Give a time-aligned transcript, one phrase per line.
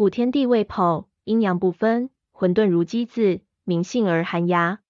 [0.00, 4.80] 故天地未剖，阴阳不分，混沌如鸡子，明性而寒牙。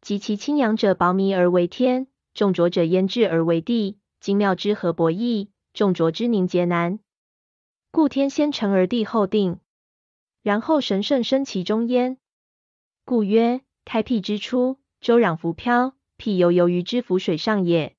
[0.00, 3.98] 及其清阳者，薄靡而为天；重浊者，焉质而为地。
[4.20, 6.98] 精妙之和博弈，重浊之凝结难。
[7.90, 9.58] 故天先成而地后定，
[10.42, 12.16] 然后神圣生其中焉。
[13.04, 17.96] 故曰：开辟之初，周壤浮漂，辟犹游于之浮水上也。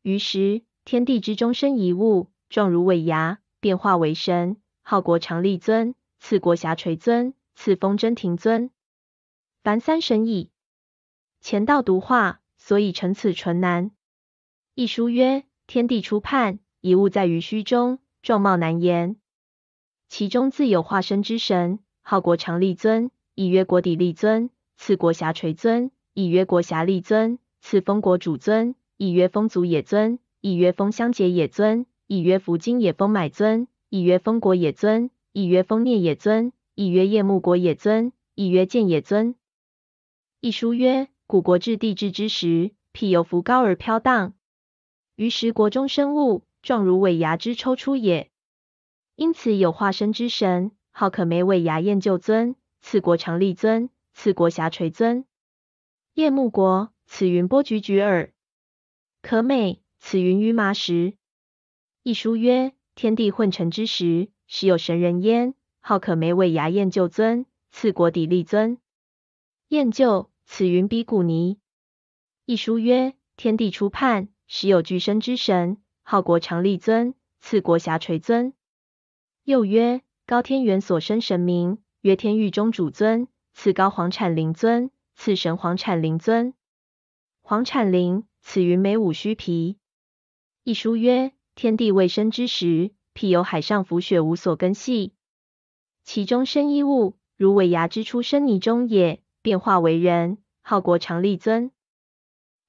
[0.00, 8.70] 于时，天地之中生一物，状如尾牙，变化为神，号国长立尊，赐国侠垂尊，赐封真庭尊。
[9.62, 10.50] 凡三神矣。
[11.40, 13.92] 前道独化，所以成此纯难。
[14.74, 19.16] 一书曰：天地初判，一物在于虚中，状貌难言。
[20.08, 39.34] 其中自有化身之神，号国长立尊，亦曰国底立尊；赐国侠垂尊，亦曰国侠立尊；赐封国主尊，亦曰封祖也尊；亦曰封相节也尊；亦曰福金也封买尊；亦曰封国也尊；亦曰封聂也尊；亦曰夜幕国也尊；亦曰建也尊。
[40.40, 44.32] 一书曰：古国至地质之时，辟犹浮高而飘荡。
[45.14, 48.30] 于时国中生物，状如尾牙之抽出也。
[49.14, 55.26] 因此有化身之神，号可美尾牙燕救尊，赐国长立尊，赐国遐垂尊。
[56.14, 58.32] 夜幕国，此云波菊菊耳。
[59.20, 61.12] 可美，此云于麻石。
[62.02, 62.72] 一书曰：
[63.02, 68.78] 天地混成之时，时有神人焉，号可美尾牙燕救尊，赐国底立尊。
[69.66, 71.58] 燕救，此云比古尼。
[72.44, 74.28] 一书曰：天地初判。
[74.46, 78.54] 时有巨生之神，号国长立尊，赐国侠垂尊。
[79.42, 86.54] 又曰高天元所生神明，曰天域中主尊，赐高皇产灵尊，赐神皇产灵尊。
[87.40, 89.76] 皇产灵，此云眉武须皮。
[90.62, 95.12] 一书曰天地未生之时，辟有海上浮雪，无所根系，
[96.02, 101.70] 其中生一物，如尾牙之出生泥中也，变化为人，号国常立尊。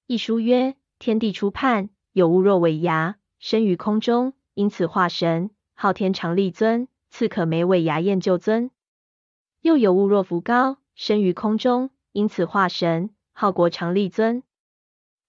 [0.07, 0.75] 一书曰。
[0.99, 8.71] 天地初判，有物若尾牙，生于空中，因此化神，号天常立尊，赐可美尾牙燕救尊。
[9.59, 14.43] 又有物若浮高，生于空中，因此化神，号国常立尊。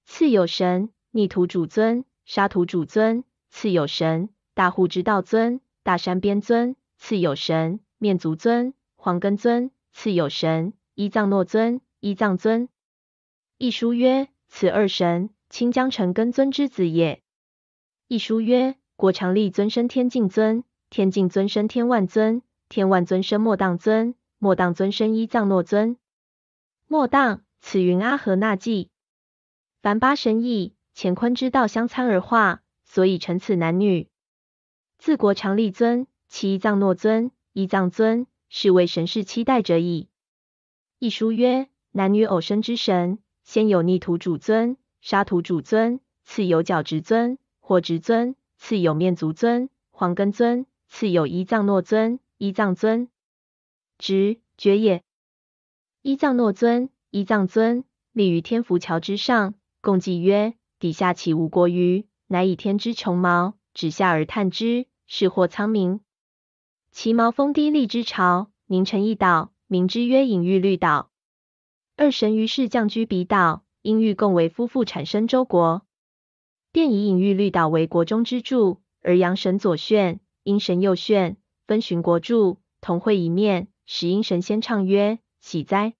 [0.04, 3.24] 次有神，逆土主尊，沙土主尊。
[3.54, 6.74] 次有神，大户之道尊，大山边尊。
[6.98, 9.70] 次有神，面足尊，黄根尊。
[9.92, 12.68] 次有神，一藏诺尊，一藏尊。
[13.56, 15.30] 一书曰：此二神。
[15.48, 17.22] 清江城根尊之子也。
[18.08, 25.96] 一书曰：国常立尊生天境尊，天境尊生天万尊，天万尊生莫当尊，莫当尊生一藏诺尊。
[26.88, 28.90] 莫当，此云阿合那记。
[29.80, 32.62] 凡八神意，乾坤之道相参而化，
[32.94, 34.06] 所以成此男女。
[34.98, 40.08] 自国常立尊，其一藏诺尊，一藏尊，是为神世期待者矣。
[41.00, 44.76] 一书曰：男女偶生之神，先有逆土主尊。
[45.00, 53.08] 沙土主尊，次有角直尊，火直尊，次有面足尊，黄根尊，次有一藏诺尊，一藏尊，
[53.98, 55.02] 直觉也。
[56.00, 62.06] 一藏诺尊，一藏尊，立于天福桥之上，共计曰：底下岂无国于？
[62.34, 66.00] 乃以天之穹毛，指下而探之，是获苍冥。
[66.90, 71.12] 其毛峰低立之朝，凝成一岛，名之曰隐喻绿岛。
[71.96, 73.62] 二神于是降居彼岛。
[73.82, 75.86] 因欲共为夫妇，产生周国，
[76.72, 81.36] 便以隐喻绿岛为国中之柱，而阳神左旋，阴神右旋，
[81.68, 85.94] 分寻国柱，同会一面，使阴神先唱曰：“喜哉！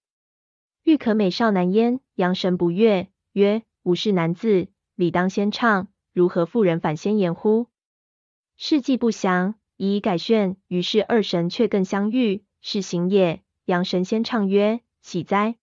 [0.83, 7.67] 欲可美少男焉。”阳神不悦，曰：“吾是男子，理当先唱，如何妇人反先言乎？”
[8.55, 10.55] 事迹不详，以改旋。
[10.69, 13.43] 于是二神却更相遇，是行也。
[13.65, 15.57] 阳神先唱曰：“喜哉！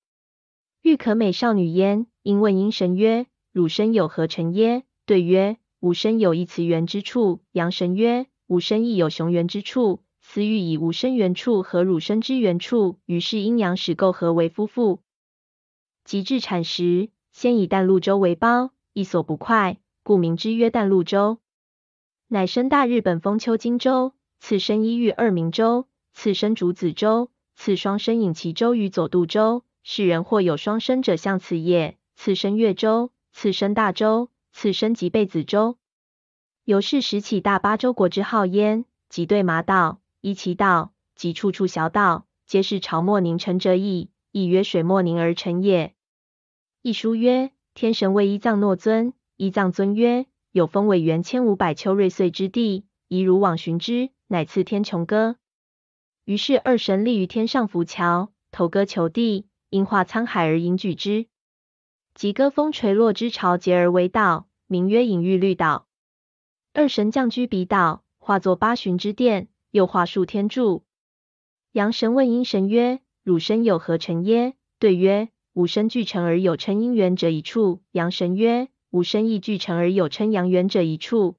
[0.82, 10.02] 欲可美少女焉。”因问阴神曰：“汝身有何成耶？”对曰：“吾身有一雌源之处。”阳神曰：“吾身亦有雄源之处。
[10.20, 15.00] 斯欲以吾身源处和汝身之源处，于是阴阳始构合为夫妇。
[16.04, 21.38] 及至产时，先以淡露舟为包，亦所不快，故名之曰淡露舟。
[22.26, 29.64] 乃生大日本封丘金州，次生一玉二明州，次生竹子州，次双生引其州与佐渡州。
[29.84, 31.96] 世人或有双生者，向此也。
[32.16, 35.76] 次生越州，次生大州，次生及备子州。
[36.64, 38.84] 由是时起大八州国之号焉。
[39.08, 44.10] 即对麻道、伊其道及处处小道，皆是朝末凝成者矣。
[44.30, 45.94] 亦曰水墨凝而成也。
[46.80, 54.10] 一书曰：天神为一藏诺尊，一藏尊曰：有封为元千五百秋瑞岁之地，宜汝往寻之。
[54.28, 55.34] 乃赐天穹歌。
[56.24, 61.26] 于是二神立于天上浮桥，投歌求地，因化沧海而引举之。
[62.14, 65.88] 即歌风垂落之潮结而为岛，名曰隐喻绿岛。
[66.72, 70.84] 二神降居彼岛，化作八旬之殿，又化数天柱。
[71.72, 81.36] 阳神问阴神曰：“汝身有何成耶？”对曰：“吾身具成而有称阴元者一处。”阳神曰：“吾身亦具成而有称阳元者一处。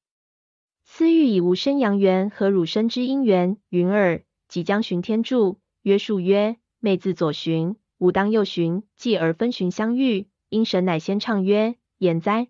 [0.83, 4.23] 思欲以吾身阳元和汝身之阴元，云耳。
[4.47, 12.49] 即将寻天柱，曰数曰：“妹自左寻，吾当右寻，继而分寻相遇。”阴神乃先唱曰：“言哉！”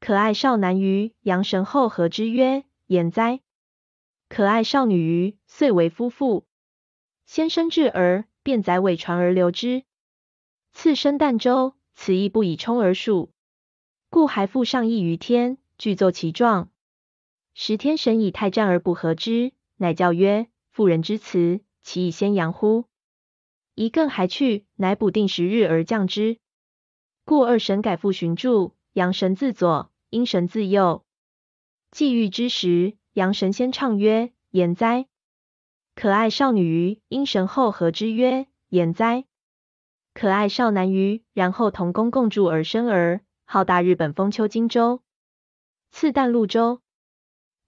[0.00, 3.40] 可爱少男于阳神后合之曰：“言哉！”
[4.30, 6.46] 可爱少女于遂为夫妇。
[7.26, 9.84] 先生至而便载尾传而留之。
[10.72, 13.30] 次生旦周，此亦不以冲而数，
[14.16, 16.70] 故还复上亿于天，具奏其状。
[17.52, 22.86] 时天神以太战而不合之，乃教曰：“妇人之辞，其以先阳乎？”
[23.76, 26.38] 一更还去，乃补定时日而降之。
[27.26, 31.04] 故二神改复循柱，阳神自左，阴神自右。
[31.90, 35.08] 既遇之时，阳神先唱曰：“言哉！”
[35.94, 39.26] 可爱少女于阴神后合之曰：“言哉！”
[40.14, 45.02] 可爱少男于然后同工共筑而生儿，号大日本封丘金州。
[45.92, 46.82] 次旦露州，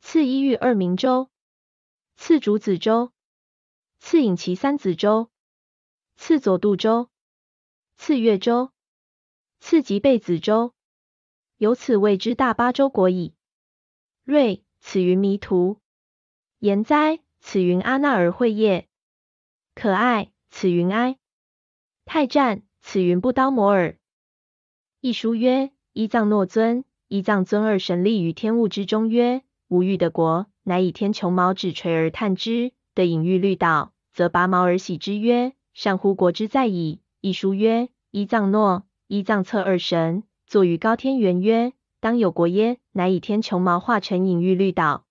[0.01, 1.31] 次一玉二明州，
[2.17, 3.13] 次竹子州，
[4.01, 5.31] 次引其三子州，
[6.17, 7.09] 次佐渡州，
[7.97, 8.73] 次越州，
[9.61, 10.75] 次吉贝子州。
[11.59, 13.37] 由此谓之大巴州国矣。
[14.25, 15.81] 瑞，此云迷途。
[16.59, 18.89] 言哉，此云阿那尔会业。
[19.77, 21.21] 可爱，此云哀。
[22.05, 23.97] 太战，此云不刀摩尔。
[25.01, 36.99] 一书曰：一藏诺尊、一藏尊二神立于天物之中，曰：无欲的国，乃以天穹毛指垂而探之的隐喻绿岛，则拔毛而喜之，曰：善乎国之在矣。
[37.21, 42.79] 一书曰：一藏诺、一藏策二神坐于高天原，曰：当有国耶？
[42.91, 45.05] 乃以天穹毛化成隐喻绿岛。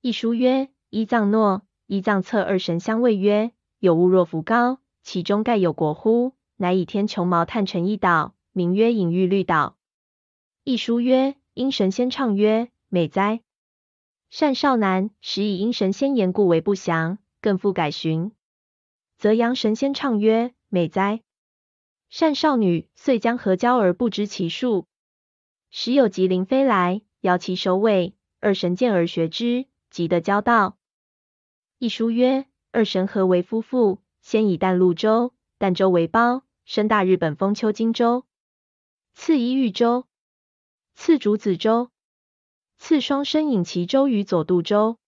[0.00, 4.80] 一书曰：一藏诺、一藏策二神相谓曰：有物若浮高。
[5.04, 6.32] 其中盖有国乎？
[6.56, 9.76] 乃以天穹毛探成一岛，名曰隐喻绿岛。
[10.64, 13.42] 一书曰：因神仙唱曰：美哉！
[14.30, 18.32] 善少男，时以因神仙言故为不祥，更复改寻，
[19.18, 21.20] 则阳神仙唱曰：美哉！
[22.08, 24.86] 善少女，遂将合交而不知其数。
[25.70, 30.78] 时有吉灵飞来，摇其首尾，二神见而学之，即得交道。
[31.78, 34.00] 一书曰：二神合为夫妇。
[34.22, 38.25] 先以淡露州，淡州为包，生大日本封丘金州。
[39.18, 40.06] 次一玉州，
[40.94, 41.90] 次竹子州，
[42.76, 44.98] 次双生引其州与左渡州。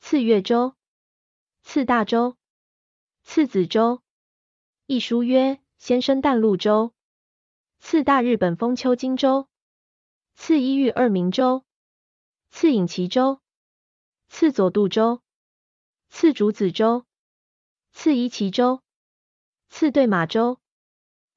[0.00, 0.76] 次越州，
[1.62, 2.36] 次大州，
[3.24, 4.02] 次子州。
[4.84, 6.92] 一书曰：先生淡露州，
[7.80, 9.48] 次大日本封丘金州，
[10.34, 11.64] 次一玉二明州，
[12.50, 13.40] 次引其州，
[14.28, 15.22] 次佐渡州，
[16.10, 17.06] 次竹子州。
[17.92, 18.82] 次夷其州，
[19.70, 20.60] 次对马州。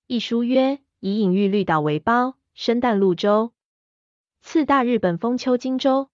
[0.08, 3.54] 一书曰：以隐喻绿岛为胞，生旦露州。
[4.42, 6.10] 次大日本封丘金州。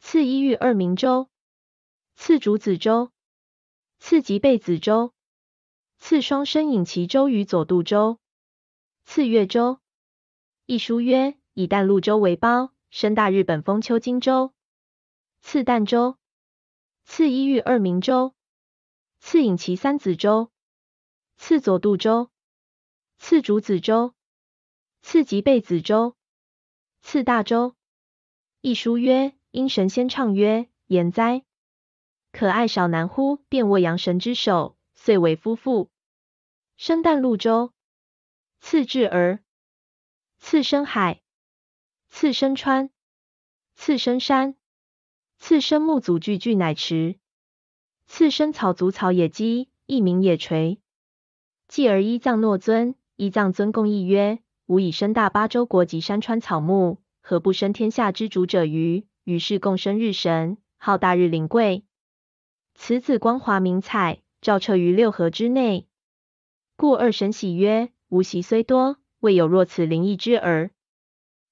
[0.00, 1.28] 次一遇二明州。
[2.16, 3.12] 次竹子州。
[3.98, 5.12] 次及贝子州。
[5.98, 8.18] 次双生隐岐州与佐渡州。
[9.04, 9.78] 次越州。
[10.64, 14.54] 一书曰：以旦露州为胞，生大日本封丘金州。
[15.42, 16.16] 次旦州。
[17.04, 18.34] 次一遇二明州。
[19.20, 20.50] 次隐岐三子州，
[21.36, 22.30] 次佐渡州，
[23.18, 24.14] 次竹子州，
[25.02, 26.16] 次及贝子州，
[27.02, 27.74] 次大州。
[28.60, 31.44] 一书曰：阴神先唱曰：言哉！
[32.32, 33.44] 可爱少男乎？
[33.48, 35.90] 便握阳神之手，遂为夫妇。
[36.76, 37.72] 生旦露州，
[38.60, 39.42] 次至儿，
[40.38, 41.20] 次生海，
[42.08, 42.90] 次生川，
[43.74, 44.56] 次生山，
[45.38, 47.18] 次生木祖具具乃池。
[48.06, 50.80] 次生草族草野鸡，一名野垂。
[51.66, 59.08] 继而依藏诺尊、依藏尊共议曰：吾以生大巴州国及山川草木，何不生天下之主者于？
[59.24, 61.82] 于是共生日神，号大日灵贵。
[62.76, 65.88] 此子光华明彩，照彻于六合之内。
[66.76, 70.70] 故二神喜曰：吾习虽多，未有若此灵异之儿。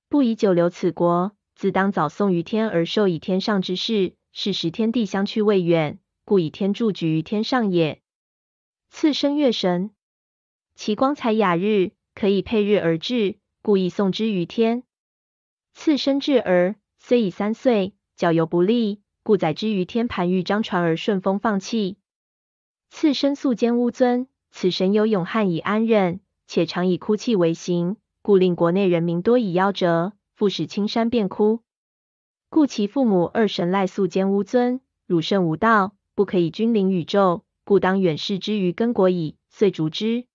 [0.08, 4.14] 不以久留此国，自当早送于天而受以天上之事。
[4.30, 5.99] 是时天地相去未远。
[6.25, 8.02] 故以天助举于天上也。
[8.88, 9.90] 次生月神，
[10.76, 14.83] 其光彩雅日，可以配日而至，故意送之于天。
[15.73, 21.97] 次生至儿，虽已三岁，脚犹不利，故载之于天盘玉张传而顺风放气。
[22.90, 31.62] 次生素坚乌尊，此神有勇悍以安忍，且常以哭泣为行，故令国内人民多以夭折，复使青山变枯。
[32.50, 39.37] 故其父母二神赖素坚乌尊，汝圣无道，不可以君临宇宙，故当远视之于根国矣。
[39.49, 40.26] 遂逐之。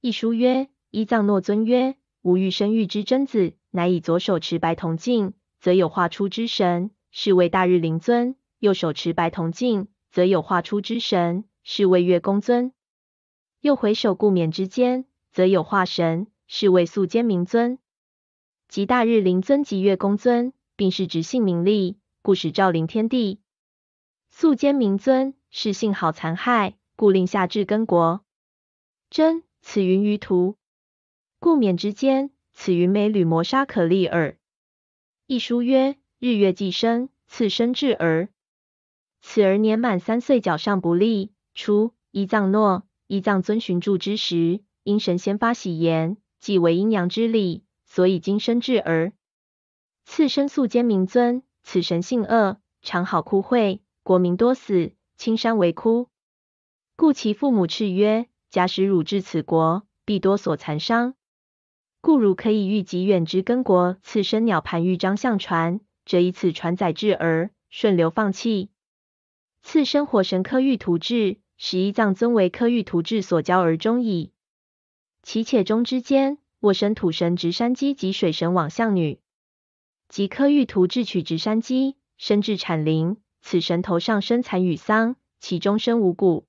[0.00, 12.70] 一书曰：依藏诺尊曰，吾欲生育之真子，乃以左手持白铜镜，则有化出之神，是为大日灵尊；右手持白铜镜，则有化出之神，是为月公尊；
[13.60, 17.80] 又回首顾冕之间，则有化神，是为素坚明尊。
[18.68, 23.40] 即大日灵尊及月公尊，并是直性名利，故使照临天地。
[24.30, 28.24] 素坚明尊是性好残害，故令下至根国。
[29.10, 30.56] 真此云于图。
[31.38, 34.36] 故冕之间，此云美履磨砂可立耳。
[35.26, 38.28] 一书曰：日月既生，次生至儿。
[39.20, 41.32] 此儿年满三岁，脚上不利。
[41.54, 49.12] 初，依藏诺、依藏遵循住之时，因神先发喜言，即为阴阳之理，所以今生至儿。
[50.04, 56.08] 次生素坚明尊，此神性恶，常好哭秽，国民多死，青山为枯。
[56.96, 61.14] 故其父母斥曰：假使汝至此国，必多所残伤。
[62.00, 68.70] 故汝可以御极远之根国，次生鸟盘玉章相传，则以此传载至而，顺流放弃。
[69.62, 74.32] 次生火神科玉图志，使一藏尊为科玉图志所教而终矣。
[75.22, 79.20] 其且中之间，我神土神直山鸡及水神往象女，
[80.08, 86.46] 即科玉图志取直山鸡，生至产灵，此神头上生残与桑，其中生五谷。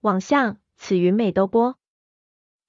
[0.00, 1.76] 往象，此云美兜波。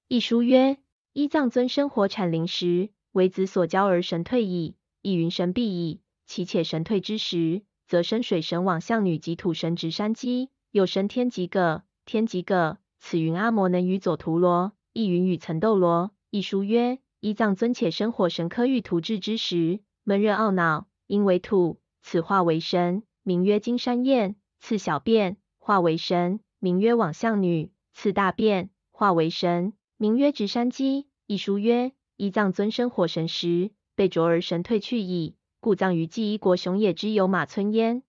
[0.08, 0.78] 一书曰。
[1.14, 4.76] 依藏尊生活产灵时，为子所教而神退矣。
[5.02, 6.00] 亦云神必矣。
[6.26, 11.82] 其且神退之时，则生水神往相女及土神直山鸡，又生天极葛。
[12.04, 16.12] 天极葛，此云阿摩能与佐图罗，亦云与岑斗罗。
[16.30, 24.36] 一书曰：依藏尊且生火神科玉图治之时，闷热懊恼，因为土，此化为神，名曰金山燕。
[24.60, 27.72] 次小便，化为神，名曰往相女。
[28.00, 31.08] 次大便，化为神，名曰直山鸡。
[31.26, 38.04] 一书曰：依藏尊生火神时，被卓而神退去矣，故葬于祭一国雄野之有马村焉。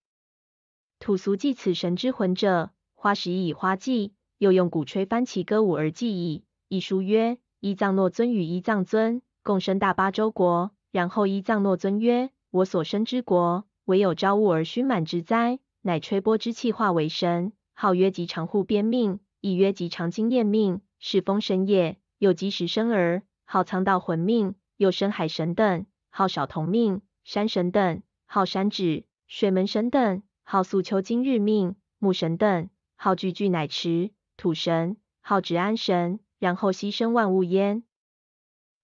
[0.99, 6.43] 土俗祭此神之魂者，花石以花祭，又用鼓吹翻旗歌舞而祭矣。
[6.67, 21.97] 一书曰：依藏诺尊与依藏尊共生大巴州国，然后依藏诺尊曰：我所生之国，唯有朝雾而熏满之灾，乃吹波之气化为神，号曰吉长护边命，亦曰吉长经验命，是风神也。
[22.17, 36.19] 有及时生儿，号苍道魂命；又生海神等，号少同命；山神等，号山指；水门神等，号素秋今日命；木神等，号句句乃池；土神，号直安神。
[36.39, 37.83] 然后牺牲万物焉。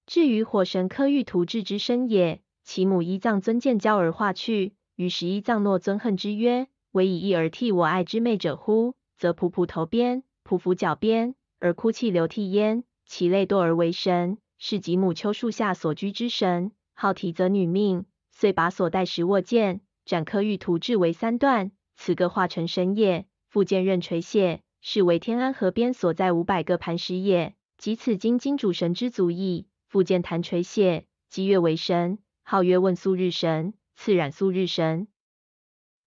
[0.05, 8.95] 至于火神科玉图志之身也，其母依藏尊见交而化去，于是依藏诺尊恨之曰：唯以义而替我爱之妹者乎？
[9.15, 12.83] 则仆仆头边，匍匐脚边，而哭泣流涕焉。
[13.07, 23.25] 其类多而为神，是吉母丘树下所居之神，号提则女命，遂把所带石握剑，斩科玉图至为三段，此各化成神也。
[23.47, 27.55] 复剑刃垂谢，是为天安河边所在五百个磐石也。
[27.77, 29.67] 即此经金主神之祖矣。
[29.87, 35.07] 复剑弹垂谢，积月为神，号曰问素日神，次染素日神。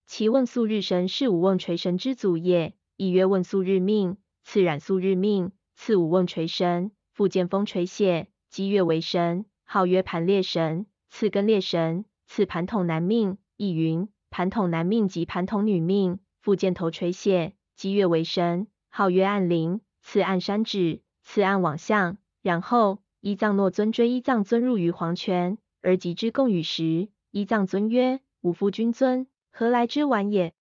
[0.07, 4.17] 其问素日神是五问垂神之祖也，亦曰问素日命，
[4.51, 5.53] 次染素日命。
[5.77, 10.87] 次五瓮垂神，复见风垂谢，积月为神，号曰盘列神。
[11.11, 16.21] 次根列神，次盘统男命，亦云盘统男命及盘统女命。
[16.41, 19.83] 复见头垂谢，积月为神，号曰暗灵。
[20.01, 22.17] 次暗山指，次暗往相。
[22.41, 30.55] 然后依藏诺尊追依藏尊入于黄泉，而及之共语时，依藏尊曰：吾夫君尊，何来之晚也？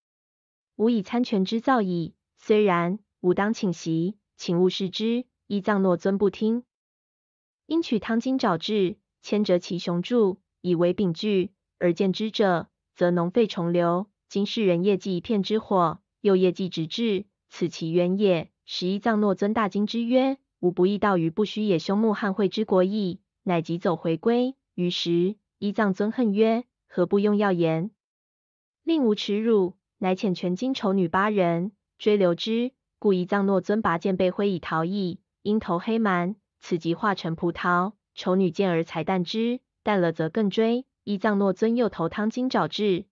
[0.76, 2.16] 吾以参权之造矣。
[2.36, 4.16] 虽然，吾当请席。
[4.38, 5.26] 请勿视之。
[5.48, 6.64] 依藏诺尊不听，
[7.66, 14.08] 因取汤金爪至，牵折其雄柱，以为柄具，而见之者，则脓沸重流。
[14.30, 18.50] 今世人业绩一片之火，又业绩直至，此其源也。
[18.66, 23.20] 使依藏诺尊大惊之曰：吾不义道于不须也凶木汉会之国矣。
[23.44, 24.56] 乃即走回归。
[24.76, 27.92] 于时依藏尊恨曰：何不用药言，
[28.84, 29.76] 令吾耻辱？
[29.98, 32.72] 乃遣全金丑女八人追留之。
[33.00, 37.94] 故一藏诺尊拔剑被挥以逃逸，因头黑蛮，此即化成葡萄。
[38.16, 40.88] 丑女见而才啖之，啖了则更追。
[41.04, 43.06] 一藏诺尊又投汤金爪至，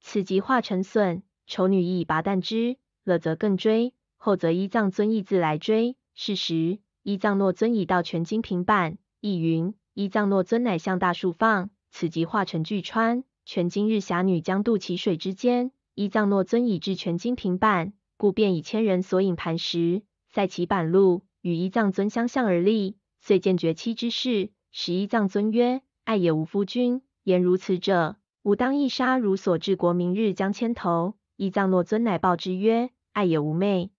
[0.00, 1.24] 此即化成笋。
[1.48, 5.96] 丑女亦拔啖之，了则更追，后则依藏尊亦自来追。
[6.14, 13.24] 是时，依藏诺尊已到全金平板，亦云：依藏诺尊乃向大树放，此即化成巨川。
[13.44, 22.96] 全金日霞女将渡其水之间，依藏诺尊已至全金平板，故便以千人所引磐石，塞其板路，与一藏尊相向而立。
[23.20, 28.16] 遂见绝妻之事，使一藏尊曰：爱也无夫君，言如此者。
[28.42, 31.14] 吾当一杀如所至国，明日将千头。
[31.36, 33.90] 一藏诺尊乃报之曰：爱也无昧。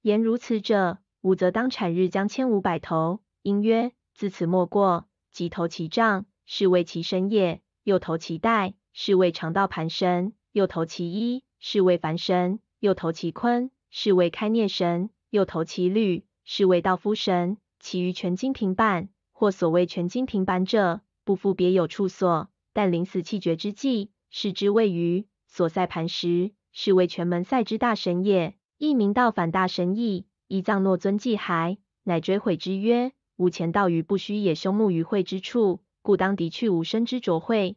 [0.00, 3.20] 言如此者，吾则当产日将千五百头。
[3.42, 5.06] 因曰：自此莫过。
[5.30, 17.58] 即投其杖，是谓其身也；又投其带，是谓肠道盘身；又投其衣，是谓凡身；又投其坤，是谓开涅神；又投其律，是谓道夫神。
[17.78, 22.50] 其余全经平板，或所谓全经平板者，不复别有处所。
[22.72, 28.56] 但临死气绝之际，视之谓于所塞磐石，是为全门塞之大神也。
[28.78, 30.26] 亦名道反大神意。
[30.48, 37.76] 依藏诺尊既骸，乃追悔之曰：吾前道于不须也凶木于会之处，故当敌去无生之浊会，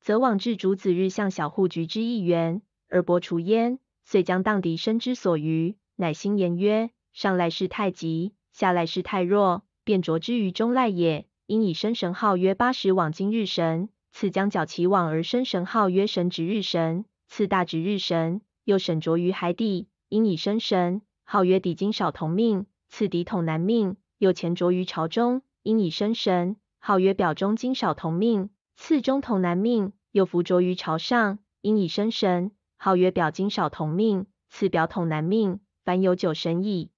[0.00, 3.78] 则往至主子日向小户局之一员，而薄除焉。
[4.10, 11.28] 遂将当敌生之所余，乃心言曰：上赖世太极，下赖世太弱，便着之于中赖也。
[11.46, 32.50] 因以生神号曰八十往今日神，次将角其往而生神号曰神值日神，次大值日神，又神着于海底，因以生神号曰底金少同命，次底统南命，又前着于朝中，因以生神号曰表中金少同命，次中统南命，又浮着于朝上，因以生神
[32.82, 36.90] 号曰表金少同命，次表统南命，凡有九神矣。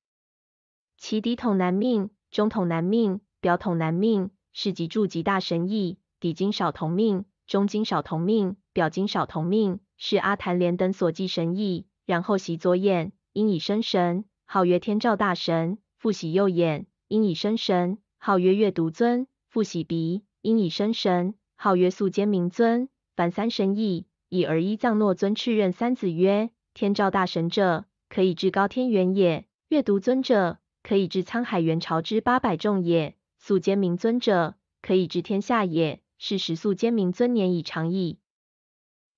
[0.97, 4.31] 其底统难命，中统难命，表统难命。
[4.53, 11.89] 是即助极大神意，底金少同命，中金少同命，表金少同命，是阿谭连等所记神意。
[12.07, 22.89] 然后习左眼，因以生神，号曰天照大神；复喜右眼，因以生神，号曰月独尊；复喜鼻，因以生神，号曰素坚明尊。
[23.17, 33.15] 凡三神意，以而依藏诺尊敕任三子曰：天照大神者，可以至高天元也；月独尊者，可以至沧海元朝之八百众也。
[33.37, 36.01] 素坚明尊者，可以治天下也。
[36.17, 38.21] 是时素坚明尊年已长矣。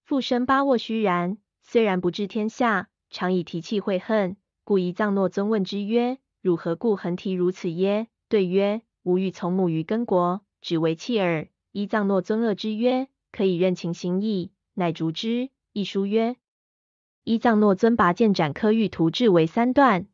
[0.03, 8.09] 复生八卧虚然，虽然不治天下，常以提气会恨，故一藏诺尊问之曰：汝何故恒提如此耶？
[8.29, 11.46] 对曰：吾欲从母于根国，只为弃耳。
[11.70, 15.50] 一藏诺尊恶之曰：可以任情行义，乃逐之。
[15.72, 16.37] 一书曰：
[17.24, 20.06] 一藏诺尊拔剑斩柯玉图志为三段，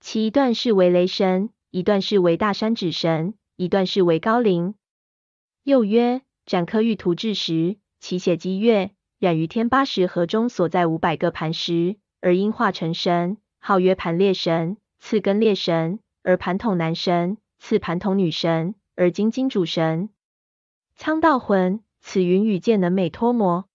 [0.00, 1.50] 其一段是为雷神。
[1.70, 4.74] 一段是为大山指神，一段是为高陵。
[5.62, 20.10] 又曰：斩柯玉图志时，其血积月，染于天八十河中所在五百个磐石，而因化成神，号曰盘列神，次根列神，而盘统男神，次盘统女神，而今金主神。
[20.94, 23.66] 苍道魂，此云与剑能美脱魔。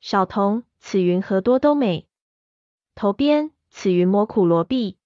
[0.00, 2.06] 少童，此云何多都美。
[2.94, 4.96] 头边，此云摩苦罗臂。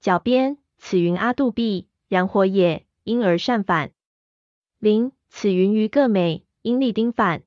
[0.00, 0.58] 脚边。
[0.84, 3.92] 此云阿杜毕，然火也，因而善反。
[4.80, 7.44] 灵，此云于各美，因力丁反。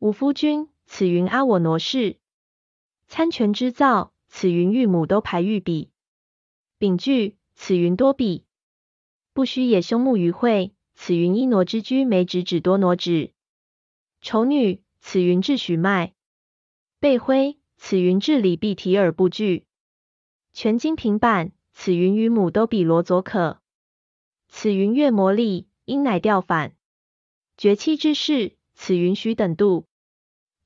[0.00, 2.16] 五夫君，此云阿我挪士。
[3.06, 5.92] 参权之造，此云玉母都排玉比。
[6.76, 8.44] 丙句，此云多比。
[9.32, 13.32] 不须也凶木于会，此云一挪之居梅指指多挪指。
[14.20, 16.14] 丑女，此云至许脉。
[16.98, 19.66] 背灰，此云至礼必提而不惧。
[20.52, 21.52] 全经平板。
[21.72, 23.62] 此云与母都比罗佐可。
[24.48, 26.74] 此云月魔力，因乃调反。
[27.56, 29.86] 绝气之事，此云须等度。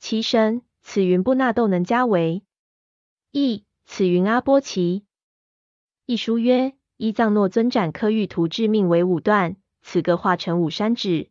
[0.00, 2.42] 其神，此云不纳斗能加为。
[3.30, 5.04] 意，此云阿波奇。
[6.06, 11.30] 一书曰：依藏诺尊斩柯玉图致命为五段，此个化成五山指。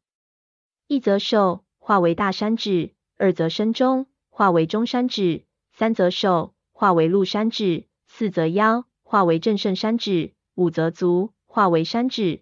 [0.88, 5.44] 一则受化为大山指，二则身中化为中山指，
[5.74, 8.86] 三则手化为鹿山指，四则腰。
[9.04, 12.42] 化为正圣山指，五则足化为山指。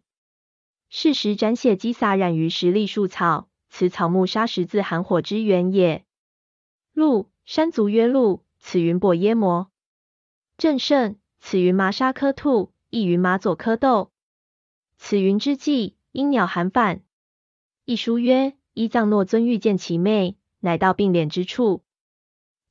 [0.90, 6.06] 是时斩血积洒染于石砾树草，此草木杀石自寒火之源也。
[6.94, 9.72] 鹿山族曰鹿，此云跛耶摩。
[10.56, 14.12] 正圣，此云麻沙科兔，亦云麻左科豆。
[14.98, 17.02] 此云之际，因鸟寒反。
[17.86, 21.84] 一书曰：依藏诺尊遇见其妹，乃到并敛之处。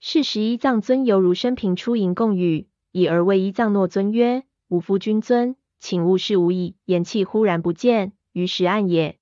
[0.00, 2.68] 是时依藏尊犹如生平出迎共语。
[2.92, 9.18] 以而为依藏诺尊曰：“吾夫君尊，请勿视无矣。”言气忽然不见，于时暗也。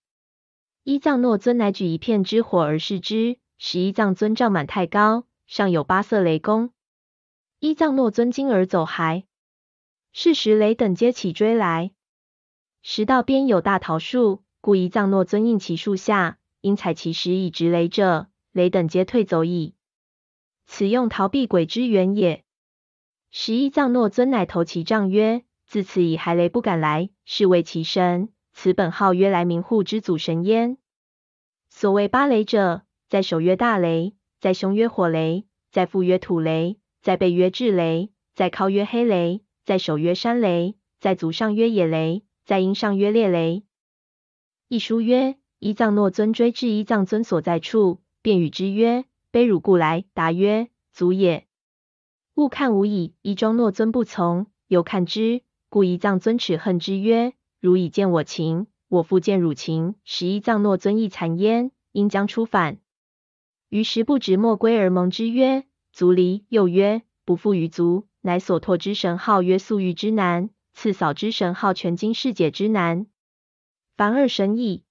[0.84, 6.70] 依藏诺尊乃举一片之火而视之，使依藏尊胀满太高，上有八色雷公。
[7.58, 9.24] 依藏诺尊惊而走还。
[10.12, 11.90] 是时雷等皆起追来。
[12.80, 19.74] 石道边有大桃树，故依藏诺尊应其树下，因采其时以直雷者，雷等皆退走矣。
[20.66, 22.44] 此用逃避鬼之源也。
[23.30, 28.30] 十一藏诺尊乃投其杖曰：“自此以骸雷不敢来，是为其身。
[28.52, 30.78] 此本号曰来明户之祖神焉。
[31.68, 43.64] 所谓八雷者，在手曰大雷，在胸曰火雷，在腹曰土雷，在背曰炙雷，在尻曰黑雷，在手曰山雷，在足上曰野雷，在阴上曰烈雷。
[44.68, 50.04] 一书曰：一藏诺尊追至一藏尊所在处，便与之曰：卑汝故来。
[50.14, 51.48] 答曰：足也。
[52.36, 53.14] 勿看无矣。
[53.22, 62.78] 一庄诺尊不从，又看之，故一藏尊耻恨之曰：汝以见我情，我复见汝情，使一藏诺尊亦残焉，应将出反。
[63.68, 66.44] 于是不执莫归而盟之曰：足离。
[66.48, 73.08] 又曰：不复于足，乃所托之神号曰素玉之男，次扫之神号全经世解之男。
[73.96, 74.84] 凡二神矣。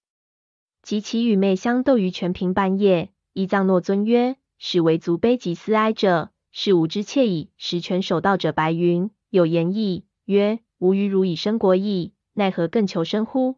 [0.88, 7.52] 及其与妹相斗于全平半夜，一藏诺尊曰：使为足悲及思哀者，是吾之妾矣。
[7.58, 13.58] 十全守道者白云有言义曰：吾与汝以生国矣，奈何更求生乎？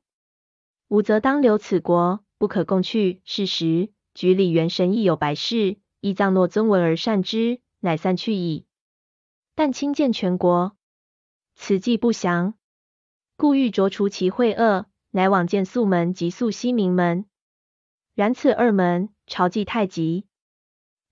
[0.87, 3.21] 吾则当留此国，不可共去。
[3.23, 3.89] 是时。
[4.15, 8.65] 局里元神亦有白事，依藏诺尊闻而善之，乃散去矣。
[9.53, 10.75] 但亲见全国，
[11.53, 12.55] 此计不详，
[13.37, 17.25] 故欲着除其秽恶，乃往见素门及素西明门。
[18.13, 20.25] 然此二门朝祭太极，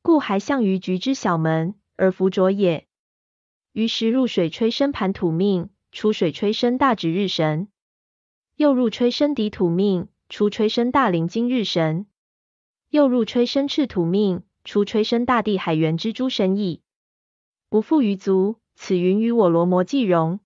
[0.01, 2.88] 故还向于局之小门而弗着也。
[3.71, 7.67] 于时入水吹生盘土命，出水吹生大指日神，
[8.55, 12.07] 又入吹生底土命，出吹生大灵金日神。
[12.89, 16.81] 又入吹生赤土命，出吹生大地海源之诸神矣。
[17.69, 20.39] 不复于足，此云与我罗摩既容。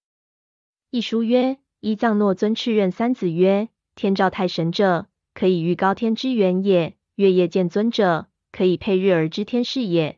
[0.89, 10.17] 一书曰：一藏诺尊敕任三子曰：天照太神者，可以御高天之源也；月夜见尊者，可以配日而知天事也；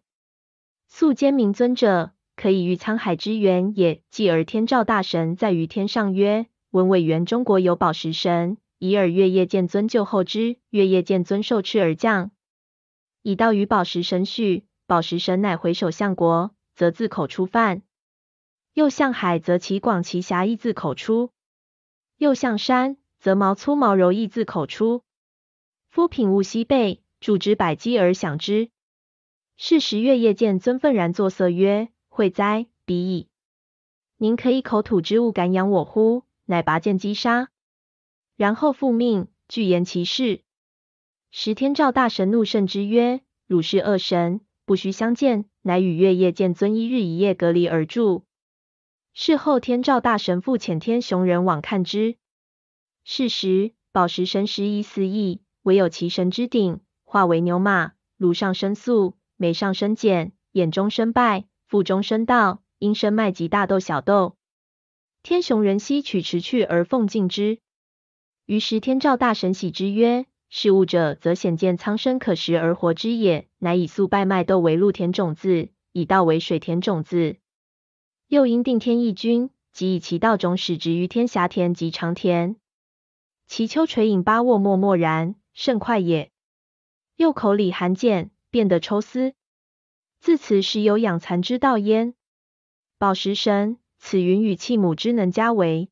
[0.90, 4.02] 素坚明尊者，可以御沧海之源也。
[4.12, 8.58] 继而天照大神在于天上曰：闻伟元中国有宝石神。
[8.78, 12.32] 以尔月夜见尊救后之，月夜见尊受敕而降，
[13.22, 14.66] 以道于宝石神序。
[14.86, 17.84] 宝石神乃回首向国，则自口出犯；
[18.74, 21.30] 又向海，则其广其狭义自口出；
[22.24, 25.04] 又向山，则毛粗毛柔义自口出。
[25.90, 28.70] 夫品物西背，助之百机而享之。
[29.58, 33.28] 是时月夜见尊愤然作色曰：“会哉，彼矣！
[34.16, 37.50] 您可以口吐之物感养我乎？”乃拔剑击杀。
[38.38, 40.44] 然后复命，具言其事。
[41.30, 48.24] 时天照大神怒甚之曰：“汝是恶神，不须相见。”乃与月夜见尊一日一夜隔离而住。
[49.14, 52.18] 事后天照大神复遣天雄人往看之。
[53.04, 64.36] 是时宝石神时已死矣，唯有其神之顶，化为牛马，颅上生粟，眉上生茧，眼中生败，腹中生道，因生麦及大豆、小豆。
[65.22, 67.60] 天雄人悉取持去而奉敬之。
[68.48, 73.48] 于是天照大神喜之曰：“是物者，则显见苍生可食而活之也。
[73.60, 77.38] 乃以粟败麦豆为露田种子，以稻为水田种子。
[78.28, 82.56] 又因定天一君，即以其稻种始植于天霞田及长田。
[83.48, 86.32] 其丘垂影八握默默然，甚快也。
[87.16, 89.34] 又口里含剑，变得抽丝。
[90.20, 92.16] 自此时有养蚕之道焉。
[92.98, 95.90] 宝石神，此云与气母之能加为，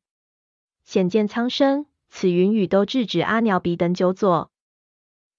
[0.84, 4.50] 显见苍生。”此云雨都制止阿鸟比等九佐。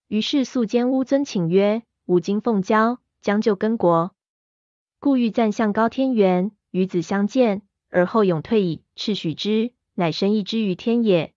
[0.07, 4.15] 于是素坚乌尊请曰：“吾今奉交，将就根国，
[4.99, 11.35] 故欲暂向高天元，与子相见，而后永退矣。”赤许之，乃生一之于天也。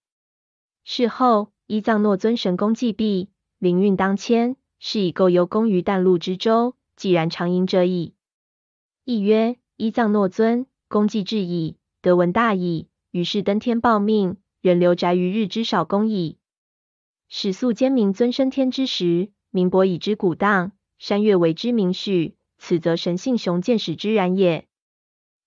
[0.82, 8.14] 事后，依藏诺尊神功既毕，灵运当迁，是以构游功于淡路之州，既然常迎者矣。
[9.04, 14.38] 亦曰：依藏诺尊功绩至矣，德闻大矣，于是登天报命。
[14.62, 16.38] 人留宅于日之少功矣。
[17.28, 22.34] 始素兼明尊升天之时，明伯以之鼓荡，山岳为之明序。
[22.58, 24.65] 此则神性雄健始之然也。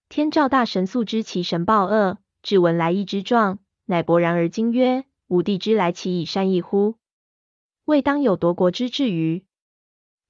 [0.10, 6.96] 天照大神素知其神暴恶，至闻来意之状，乃勃然而惊曰：“吾帝之来，其以善意乎？
[7.86, 9.46] 未当有夺国之志于？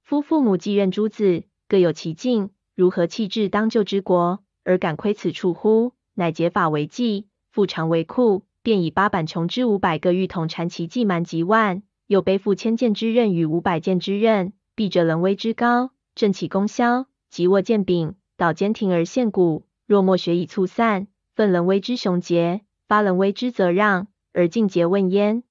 [0.02, 5.94] 夫父母继任诸子，各有其境，如何弃置当救之国，而敢窥此处乎？
[6.12, 19.64] 乃解法为计，复常为库。”便以八板琼之五百个玉桶缠其计蛮极万，又背负千剑之刃与五百剑之刃，避者能威之高，振起功削，即握剑柄，导坚庭而现骨。
[19.90, 25.42] 若莫学以促散，愤能威之雄杰，发能威之则让，而尽节问焉。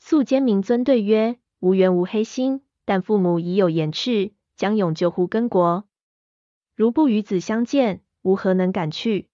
[0.00, 5.84] 素坚明尊对曰：无缘无黑心，但父母已有言斥，将永救乎根国。
[6.74, 9.28] 如不与子相见，吾何能敢去？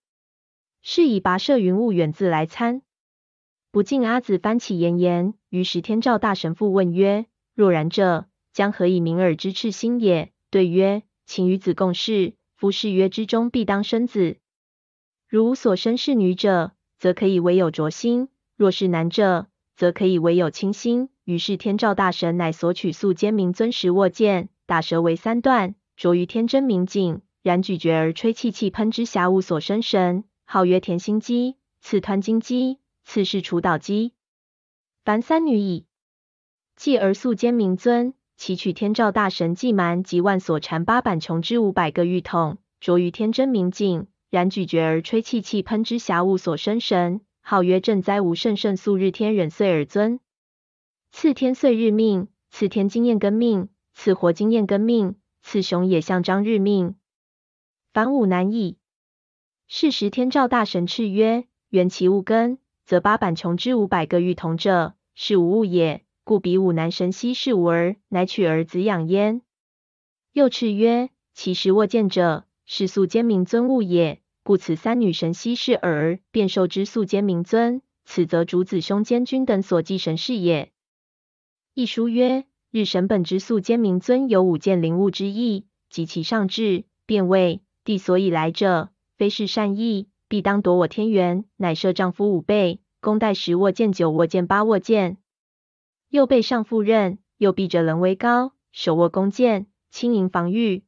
[0.82, 2.82] 是以跋涉云雾远自来参。
[3.70, 10.30] 不敬阿子翻起言言，于是天照大神父问曰：若然者，将何以明尔之赤心也？
[10.50, 12.34] 对曰：请与子共事。
[12.60, 14.36] 夫誓约之中，必当生子。
[15.26, 19.46] 如所生是女者，则可以唯有浊心；若是男者，
[19.76, 21.08] 则可以唯有清心。
[21.24, 34.12] 于是天照大神乃所取素坚明尊时握剑，打蛇为三段，着于天真明镜，然咀嚼而吹气，气喷之霞雾所生神，号曰田心姬，次湍金姬，次是除岛姬。
[35.02, 35.86] 凡三女矣。
[36.76, 38.12] 继而素坚明尊。
[38.40, 50.20] 其取天照大神祭蛮及万所缠八板琼之五百个玉筒，着于天真明镜，然咀嚼而吹气，气喷之霞雾所生神，号曰正灾无圣圣素日天忍岁尔尊。
[51.12, 56.94] 次天岁日命，次天经验根命，次火经验根命，次雄也象章日命。
[57.92, 58.78] 凡五难矣。
[59.68, 66.06] 是时天照大神敕曰：缘其物根，则八板琼之五百个玉铜者，是无物也。
[66.30, 69.42] 故比武男神息是吾儿，乃取儿子养焉。
[70.32, 74.20] 又敕曰：其实握剑者，是素坚明尊物也。
[74.44, 77.82] 故此三女神息是儿，便受之素坚明尊。
[78.04, 80.70] 此则主子兄监君等所祭神事也。
[81.74, 95.16] 一书曰：日神本之素坚明尊有五件灵物之意，及其上至，便谓帝所以来者，非是善意，必当夺我天元，乃设丈夫五倍，公代十握剑、九握剑、八握剑。
[96.10, 100.82] 右背上负刃，右臂着棱为高，手握弓箭，轻盈防御。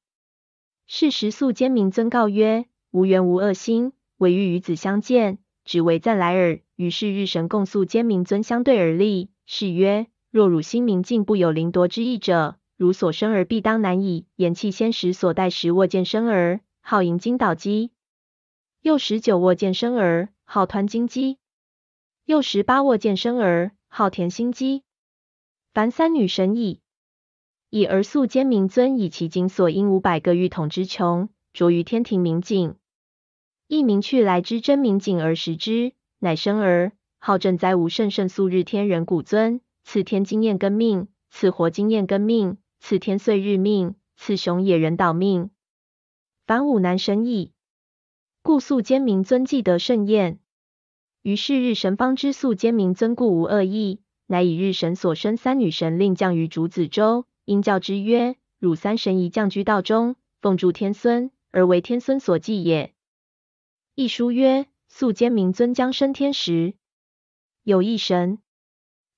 [0.89, 6.59] 是时素坚明尊告曰：无缘无恶心，唯欲与子相见，只为暂来耳。
[6.75, 14.27] 于是日神共素坚明尊相对而立，是曰：若汝心明镜不有凌夺之意者，汝所生儿必当难矣。
[14.35, 17.91] 言气先时所带时握剑生儿，号银金导机；
[18.81, 21.37] 又十九握剑生儿，号湍金鸡；
[22.25, 24.83] 又十八握剑生儿，号田心鸡。
[25.75, 26.81] 凡三女神矣。
[27.71, 32.77] 以而素坚明尊以其金所因五百个玉筒之穷，着于天庭明镜，
[33.69, 39.63] 一明去来之真明镜而食之，乃生儿，号正哉无圣圣素日天人古尊。
[39.83, 45.51] 次天经验根命，次火经验根命，次天岁日命，次雄野人岛命。
[46.47, 47.51] 凡五男神矣。
[48.43, 50.39] 故素坚明尊既得盛宴，
[51.23, 54.02] 于是日神方知素坚明尊故无恶意。
[54.33, 62.95] 乃以日神所生三女神令降于竹子洲，因教之曰：汝三神宜降居道中，奉助天孙，而为天孙所祭也。
[63.95, 66.73] 一书曰：素坚明尊将升天时，
[67.63, 68.39] 有一神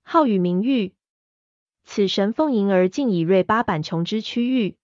[0.02, 0.94] 号与名誉，
[1.84, 4.76] 此神奉迎而进以瑞八板琼之区域，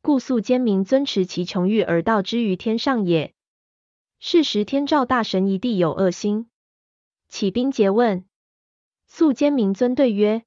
[0.00, 3.34] 故素坚明尊持其琼玉而道之于天上也。
[4.20, 6.48] 是时天照大神一地有恶心，
[7.28, 8.24] 起兵诘问。
[9.12, 10.44] 素坚明尊对曰：“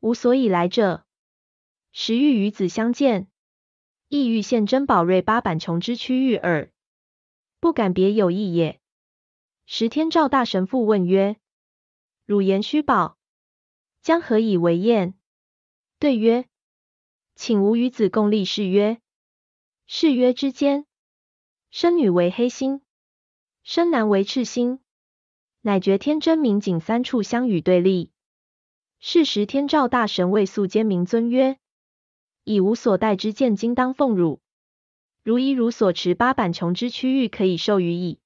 [0.00, 1.06] 吾所以来者，
[1.92, 3.30] 实欲与子相见，
[4.06, 6.70] 意欲献珍宝瑞八板琼之区域耳，
[7.58, 8.78] 不敢别有意也。”
[9.64, 11.36] 十天照大神父问曰
[12.26, 13.16] ：“汝言虚宝，
[14.02, 15.14] 将何以为验？”
[15.98, 16.44] 对曰
[17.34, 19.00] ：“请吾与子共立誓约。
[19.86, 20.84] 誓约之间，
[21.70, 22.82] 生女为黑心，
[23.62, 24.80] 生男为赤心。”
[25.62, 28.10] 乃觉天真明景三处相与对立。
[28.98, 31.58] 是时天照大神为素坚明尊曰
[32.44, 34.40] ：“以无所待之剑，今当奉汝。
[35.22, 38.18] 如一汝所持八板琼之区域，可以授予矣。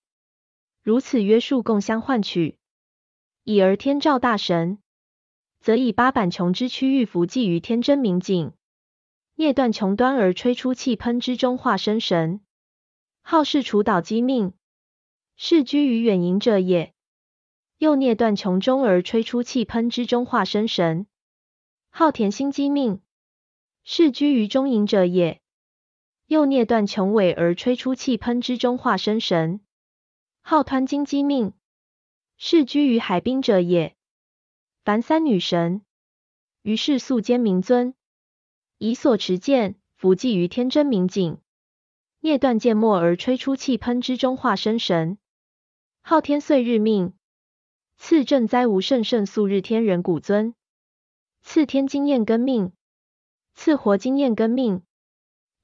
[0.83, 2.57] 如此约束共相换取。
[3.43, 4.79] 已而天照大神，
[5.61, 8.53] 则以八板琼之区域伏寄于天真明景，
[9.35, 12.41] 涅断琼端而吹出气喷之中化身神，
[13.23, 14.55] 好事除导机命，
[15.37, 16.94] 是居于远迎者也。”
[17.79, 21.07] 又涅断琼中而吹出气喷之中化身神，
[21.91, 23.01] 号田心机命，
[23.83, 25.41] 是居于中隐者也。
[26.27, 29.61] 又涅断琼尾而吹出气喷之中化身神，
[30.41, 31.53] 号湍金鸡命，
[32.39, 33.95] 是居于海滨者也。
[34.85, 35.83] 凡三女神，
[36.63, 37.95] 于是素坚明尊。
[38.79, 41.39] 以所持剑伏祭于天真明景，
[42.21, 45.19] 涅断剑末而吹出气喷之中化身神，
[46.03, 47.13] 号天岁日命。
[47.97, 50.55] 次正灾无圣圣素日天人古尊，
[51.43, 52.73] 次天经验根命，
[53.55, 54.83] 次活经验根命，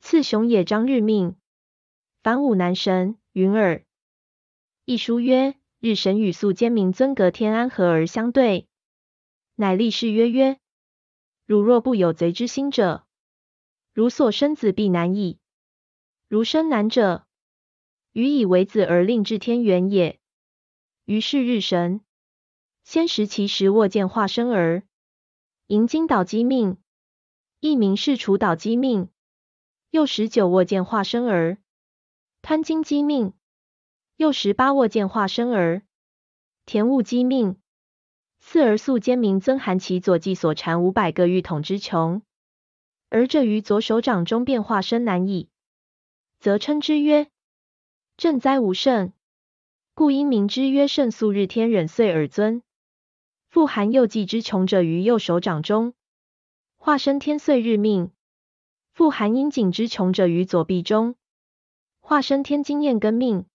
[0.00, 1.36] 次雄野张日命，
[2.22, 3.84] 凡五男神云耳。
[4.84, 8.66] 一书曰：日神与素兼明尊隔天安和而相对，
[9.54, 10.58] 乃立誓曰曰：
[11.46, 13.06] 汝若不有贼之心者，
[13.92, 15.38] 汝所生子必难矣。
[16.28, 17.26] 如生男者，
[18.12, 20.18] 予以为子而令至天元也。
[21.04, 22.00] 于是日神
[22.92, 24.83] 先识其时握剑化生儿，
[25.68, 26.76] 迎金导机命，
[27.61, 29.11] 亦名是除导机命。
[29.90, 31.59] 又十九握剑化生儿，
[32.42, 33.33] 贪金机命。
[34.16, 35.83] 又十八握剑化生儿，
[36.66, 37.61] 田物机命。
[38.40, 42.22] 四而素坚明尊含其左髻所缠五百个玉筒之穷，
[43.09, 45.48] 而这于左手掌中变化生难矣，
[46.40, 47.31] 则称之曰
[48.16, 49.12] 正哉无圣。
[49.94, 52.64] 故因名之曰圣素日天忍岁耳尊。
[53.50, 55.94] 复含右髻之穷者于右手掌中，
[56.76, 58.12] 化生天岁日命。
[58.92, 61.16] 复含阴颈之穷者于左臂中，
[61.98, 63.46] 化生天经验根命。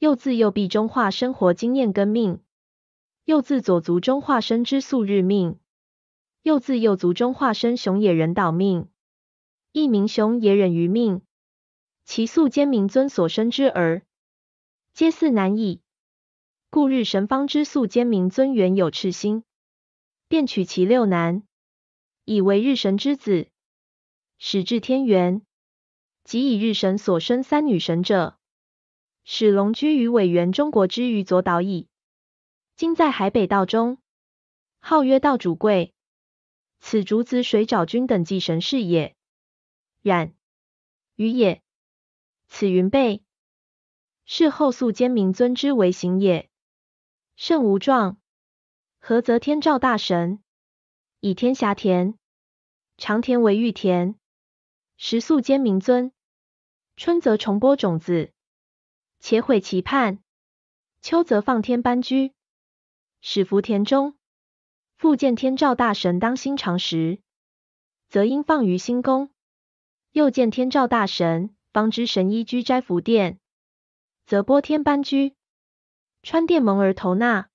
[0.00, 2.40] 右自右臂中化生活经验根命，
[3.24, 5.60] 右自左足中化生之素日命，
[6.42, 8.88] 右自右足中化生熊野人岛命，
[9.70, 11.22] 亦名熊野忍于命。
[12.04, 14.02] 其素坚明尊所生之儿，
[14.92, 15.80] 皆似难矣。
[16.74, 19.44] 故日神方之素兼明尊原有赤心，
[20.26, 21.42] 便取其六男，
[22.24, 23.50] 以为日神之子，
[24.38, 25.42] 始至天元，
[26.24, 28.38] 即以日神所生三女神者。
[29.22, 31.88] 使龙居于委员中国之于左岛矣。
[32.74, 33.98] 今在海北道中，
[34.80, 35.92] 号曰道主贵。
[36.80, 39.14] 此竹子水沼君等祭神是也。
[40.00, 40.32] 然
[41.16, 41.60] 于也。
[42.48, 43.22] 此云背，
[44.24, 46.48] 是后素兼明尊之为行也。
[47.36, 48.18] 圣无状。
[48.98, 50.42] 何则天照大神
[51.20, 52.14] 以天下田，
[52.96, 54.14] 长田为玉田。
[54.96, 56.12] 时宿兼明尊，
[56.96, 58.32] 春则重播种子。
[59.18, 60.22] 且毁其畔，
[61.00, 62.32] 秋则放天班居，
[63.20, 64.16] 使福田中。
[64.96, 67.20] 复见天照大神当心常时，
[68.08, 69.30] 则应放于新宫。
[70.12, 73.40] 又见天照大神方知神依居斋福殿，
[74.26, 75.34] 则播天班居，
[76.22, 77.48] 穿殿蒙而投纳。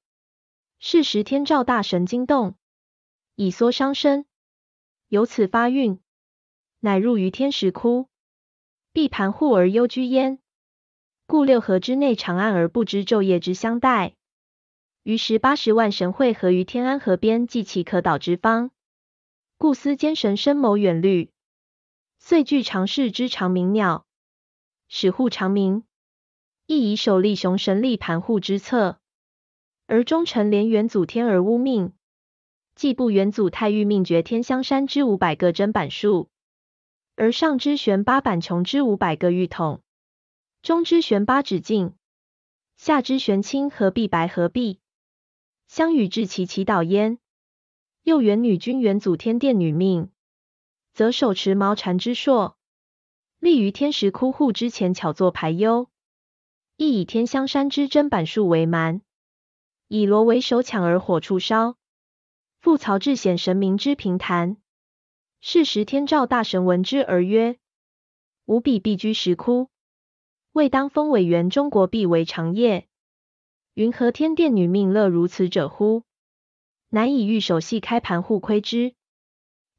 [0.80, 2.56] 是时天照大神惊动，
[3.36, 4.26] 以缩伤身，
[5.08, 6.00] 由此发运，
[6.80, 8.10] 乃入于天石窟，
[8.92, 10.40] 闭盘户而幽居焉。
[11.26, 14.16] 故六合之内长暗而不知昼夜之相待。
[15.02, 18.72] 于是八十万神会合于天安河边，祭其可导之方。
[19.58, 21.32] 故思兼神深谋远虑，
[22.20, 24.06] 遂具常世之长明鸟，
[24.90, 25.87] 使护长明，
[26.68, 29.00] 亦以首立雄神立盘护之策。
[29.86, 31.94] 而忠臣连元祖天而污命，
[32.76, 36.30] 既不元祖太玉命绝天香山之五百个砧板树，
[37.16, 39.82] 而上之悬八板琼之五百个玉筒。
[40.62, 41.94] 中之玄八指镜，
[42.76, 44.82] 下之玄青何必白何必，
[45.70, 47.18] 相与至其祈祷焉。
[48.04, 50.12] 又元女君元祖天殿女命，
[50.94, 52.58] 则手持毛蝉之硕，
[53.40, 55.90] 立于天石窟户之前，巧作排忧。
[56.80, 59.02] 亦以天香山之砧板树为蛮，
[59.88, 61.76] 以罗为首抢而火处烧。
[62.60, 64.58] 复曹至显神明之平坛。
[65.42, 67.58] 是时天照大神闻之而曰：
[68.46, 69.70] 吾彼必居石窟。
[70.52, 72.88] 未当封委员，中国必为长业。
[73.74, 76.04] 云何天殿女命乐如此者乎？
[76.90, 78.94] 乃以玉手系开盘户窥之，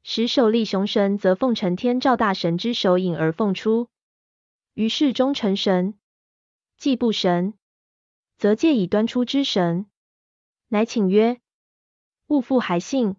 [0.03, 3.87] 使首立雄神，则奉承天照大神之手引而奉出。
[4.73, 5.98] 于是中成神，
[6.79, 7.55] 既不神，
[8.37, 9.85] 则借以端出之神。
[10.69, 11.41] 乃请曰：
[12.27, 13.17] 勿复还信。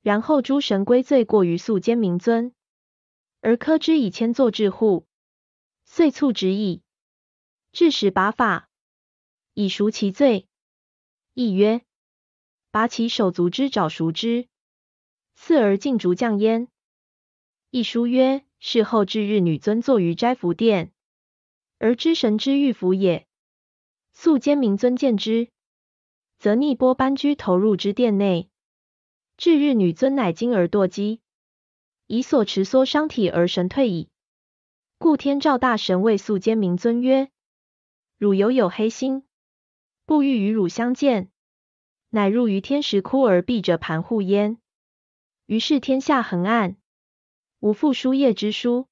[0.00, 2.52] 然后诸神归罪过于素坚明尊，
[3.40, 5.06] 而科之以千作至户。
[5.84, 6.82] 遂促之矣，
[7.70, 8.68] 致使拔法，
[9.54, 10.48] 以赎其罪。
[11.34, 11.82] 亦曰：
[12.72, 14.48] 拔其手足之爪，赎之。
[15.36, 16.66] 次而尽逐降焉。
[17.70, 20.92] 一书曰：事后至日，女尊坐于斋福殿，
[21.82, 23.26] 而知神之玉符也。
[24.12, 25.48] 素坚明尊见之，
[26.38, 28.48] 则逆波般居投入之殿内。
[29.36, 31.20] 至日，女尊乃惊而堕机，
[32.06, 34.08] 以所持缩伤体而神退矣。
[34.96, 37.30] 故天照大神谓素坚明尊曰
[38.16, 39.24] ：“汝犹有黑心，
[40.06, 41.32] 不欲与汝相见，
[42.10, 44.58] 乃入于天石窟而闭着盘护焉。
[45.46, 46.76] 于是天下恒暗，
[47.58, 48.86] 无复书夜之书。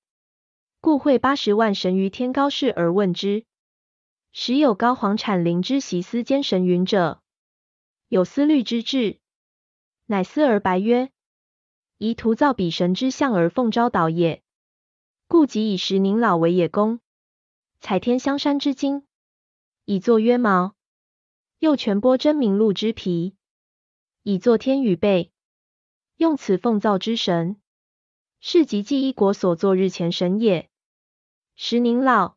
[0.83, 3.45] 故会八十万神于天高室而问之。
[4.33, 7.21] 时有高皇产灵之习思兼神云者，
[8.09, 9.19] 有思虑之志，
[10.07, 11.11] 乃思而白曰：
[11.99, 14.43] 宜图造彼神之相而奉昭导也。”
[15.29, 17.01] 故即以石宁老为野公，
[17.81, 19.07] 采天香山之精，
[19.85, 20.73] 以作约毛；
[21.59, 23.37] 又全剥真名鹿之皮，
[24.23, 25.31] 以作天羽被。
[26.17, 27.61] 用此奉造之神，
[28.41, 30.70] 是即记一国所作日前神也。
[31.63, 32.37] 时宁老，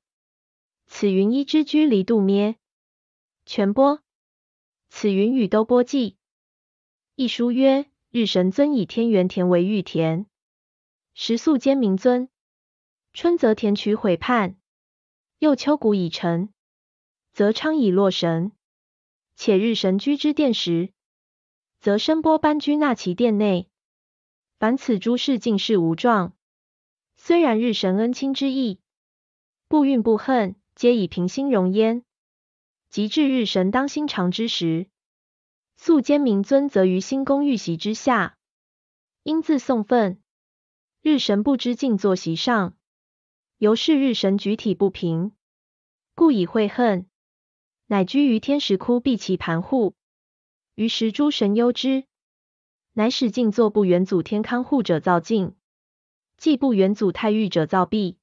[0.86, 2.58] 此云一之居离度咩？
[3.46, 4.02] 全剥，
[4.90, 6.18] 此云雨都波记。
[7.16, 10.26] 一书曰：日神尊以天元田为玉田，
[11.14, 12.28] 时宿兼明尊。
[13.14, 14.58] 春则田取毁叛，
[15.40, 16.50] 又秋谷已成，
[17.32, 18.52] 则昌已落神。
[19.38, 20.92] 且日神居之殿时，
[21.80, 23.70] 则声波般居纳其殿内。
[24.60, 26.34] 凡此诸事，尽是无状。
[27.16, 28.82] 虽然日神恩亲之意，
[29.74, 32.06] 不怨不恨，皆以平心容焉。
[32.92, 34.86] 及至日神当心长之时，
[35.78, 38.38] 素兼明尊则于新宫玉席之下，
[39.24, 40.22] 因自送愤，
[41.02, 42.78] 日神不知静坐席上，
[43.58, 45.32] 由是日神举体不平，
[46.14, 47.08] 故以悔恨，
[47.88, 49.96] 乃居于天石窟闭其盘户。
[50.76, 52.04] 于是诸神忧之。
[52.94, 55.56] 乃使静坐不元祖天康护者造静，
[56.38, 58.20] 既不元祖太玉者造壁，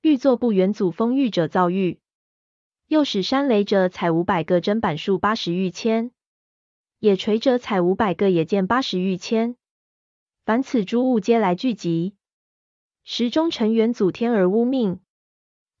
[0.00, 2.00] 欲作不元祖丰玉者造玉。
[2.86, 6.10] 又使山雷者采五百个砧板数八十玉千，
[6.98, 9.56] 野锤者采五百个野剑八十玉千。
[10.44, 12.16] 凡此诸物皆来聚集，
[13.04, 15.00] 时中成元祖天而污命，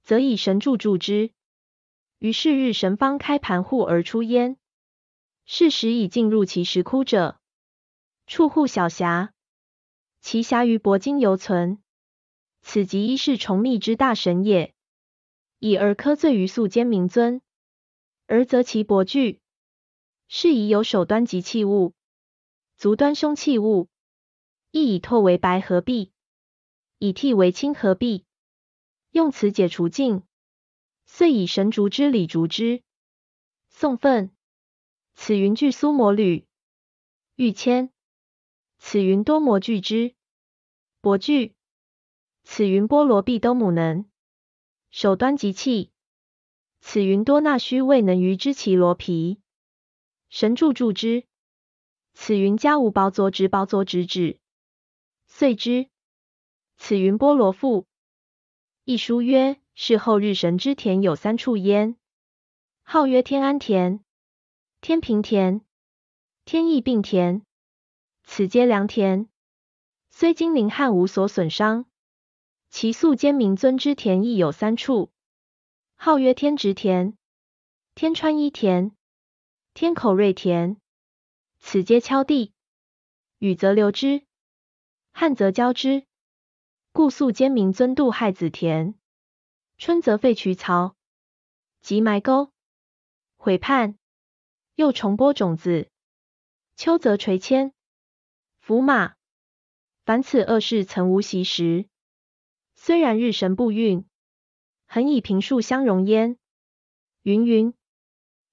[0.02, 1.30] 则以神助助之。
[2.18, 4.58] 于是日神方开盘户而出焉。
[5.46, 7.40] 是时已进入其石窟者。
[8.26, 9.32] 触户小峡，
[10.20, 11.78] 其峡于铂金犹存。
[12.62, 14.74] 此即一世重密之大神也。
[15.58, 17.42] 以而科罪于素坚明尊，
[18.26, 19.40] 而则其薄具，
[20.28, 21.94] 是以有手端及器物，
[22.76, 23.88] 足端凶器物，
[24.70, 26.12] 亦以透为白合璧，
[26.98, 28.24] 以替为青合璧，
[29.10, 30.22] 用此解除境，
[31.06, 32.82] 遂以神竹之礼竹之。
[33.68, 34.30] 送粪，
[35.16, 36.46] 此云具苏摩履，
[37.34, 37.90] 玉谦。
[38.78, 40.14] 此云多摩具之，
[41.00, 41.56] 薄具。
[42.50, 44.06] 此云波罗毕都母能，
[44.90, 45.92] 手端极器。
[46.80, 49.38] 此云多那须未能于之其罗皮，
[50.30, 51.24] 神助助之。
[52.14, 54.40] 此云家无薄佐直薄佐直指，
[55.26, 55.90] 遂之。
[56.78, 57.86] 此云波罗腹。
[58.84, 61.96] 一书曰：是后日神之田有三处焉，
[62.82, 64.02] 号曰天安田、
[64.80, 65.60] 天平田、
[66.46, 67.42] 天意并田。
[68.24, 69.28] 此皆良田，
[70.08, 71.84] 虽今灵汉无所损伤。
[72.70, 75.10] 其素兼明尊之田亦有三处，
[75.96, 77.16] 号曰天直田、
[77.94, 78.92] 天川一田、
[79.74, 80.76] 天口瑞田。
[81.58, 82.52] 此皆敲地，
[83.38, 84.24] 雨则流之，
[85.10, 86.06] 旱则浇之，
[86.92, 88.94] 故素兼明尊度害子田。
[89.76, 90.94] 春则废渠槽，
[91.80, 92.52] 即埋沟，
[93.36, 93.98] 毁畔，
[94.74, 95.90] 又重播种子。
[96.76, 97.72] 秋则垂铅。
[98.60, 99.14] 伏马，
[100.04, 101.88] 凡此恶事曾无习时。
[102.88, 104.06] 虽然日神不运，
[104.86, 106.38] 恒以平数相容焉。
[107.22, 107.74] 云云。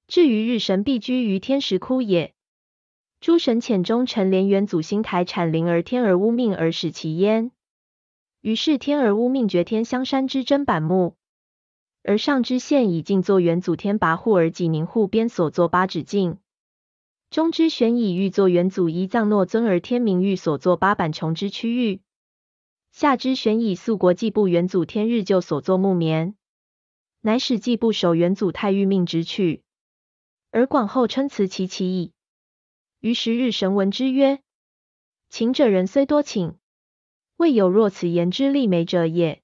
[0.08, 2.34] 至于日神必居于天石窟也。
[3.22, 7.52] 诸神浅中成连元祖星台产灵而天而污命而使其焉。
[8.42, 11.16] 于是天而污命绝天香山之真板木，
[12.04, 16.40] 而上之线以静坐元祖天跋扈而济宁户边所作八指镜。
[17.30, 22.02] 中之玄以玉作元祖一藏诺尊而天明玉所作八板琼之区域，
[22.96, 26.38] 下之玄以素国祭部元祖天日就所作木棉，
[27.20, 29.64] 乃使祭部守元祖太玉命之去，
[30.50, 32.14] 而广后称辞其其矣。
[33.02, 34.40] 于时日神闻之曰：
[35.28, 36.58] 请者人虽多请，
[37.36, 39.44] 未有若此言之利美者也。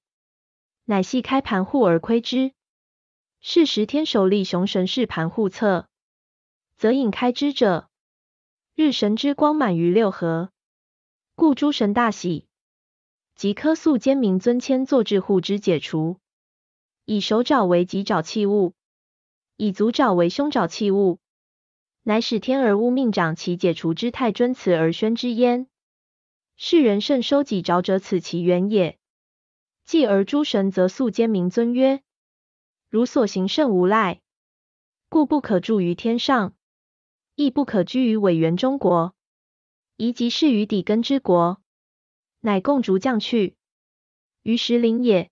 [0.86, 2.54] 乃系开盘户而窥之，
[3.42, 5.90] 是时天守立雄神是盘户侧。
[6.78, 7.90] 则引开之者，
[8.74, 10.50] 日神之光满于六合，
[11.34, 12.46] 故诸神大喜。
[13.42, 16.20] 即科素坚明尊谦坐至护之解除，
[17.04, 18.72] 以手爪为己爪器物，
[19.56, 21.18] 以足爪为胸爪器物，
[22.04, 25.66] 乃使天而物命长其解除之太尊此而宣之焉。
[26.56, 28.96] 世人甚收己爪者，此其源也。
[29.84, 32.00] 继而诸神则素坚明尊曰：
[32.88, 34.20] 如所行甚无赖，
[35.08, 36.54] 故不可住于天上。
[37.34, 39.16] 亦不可居于委员中国，
[39.96, 41.60] 宜即是于底根之国，
[42.42, 43.56] 乃共逐将去。
[44.42, 45.30] 于时灵也。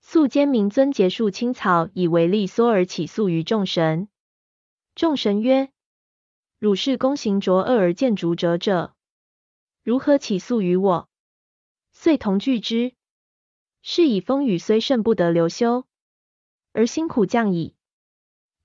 [0.00, 4.08] 素兼明尊结束青草，以为利缩而起诉于众神。
[4.94, 5.70] 众神曰：
[6.58, 8.94] 汝是公行卓恶而见逐者者，
[9.82, 11.08] 如何起诉于我？
[11.92, 12.94] 遂同拒之。
[13.80, 15.86] 是以风雨虽甚不得流休，
[16.72, 17.74] 而辛苦降矣。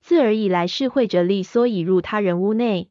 [0.00, 2.90] 自尔以来，是会者力缩以入他人屋内，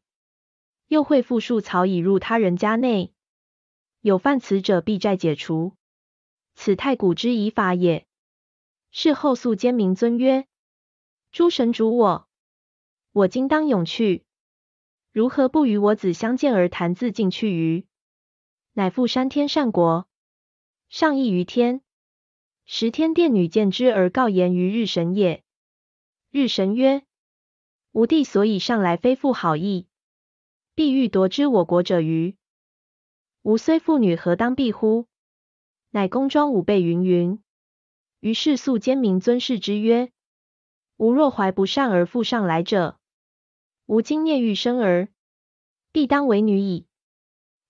[0.87, 3.13] 又会复数草以入他人家内。
[4.03, 5.77] 有犯此者，必债解除。
[6.55, 8.05] 此太古之以法也。
[8.91, 10.45] 是后素坚明尊曰
[11.31, 12.27] ：“诸神主我，
[13.13, 14.25] 我今当永去，
[15.13, 17.85] 如何不与我子相见而谈自尽去于？”
[18.75, 20.09] 乃复山天善国，
[20.89, 21.81] 上意于天。
[22.65, 25.45] 十天殿女见之而告言于日神也。
[26.29, 27.03] 日神曰
[27.93, 29.87] ：“吾弟所以上来，非复好意，
[30.75, 32.35] 必欲夺之我国者于？
[33.43, 35.05] 吾虽妇女，何当避乎？”
[35.91, 37.43] 乃宫装五倍云云。
[38.21, 40.11] 于是素坚明尊视之曰
[40.95, 42.97] ：“吾若怀不善而复上来者，
[43.85, 45.09] 吾今孽欲生儿，
[45.91, 46.87] 必当为女矣。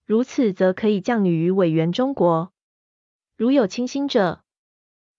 [0.06, 2.52] 如此，则可以降女于委员中国；
[3.36, 4.44] 如有倾心者，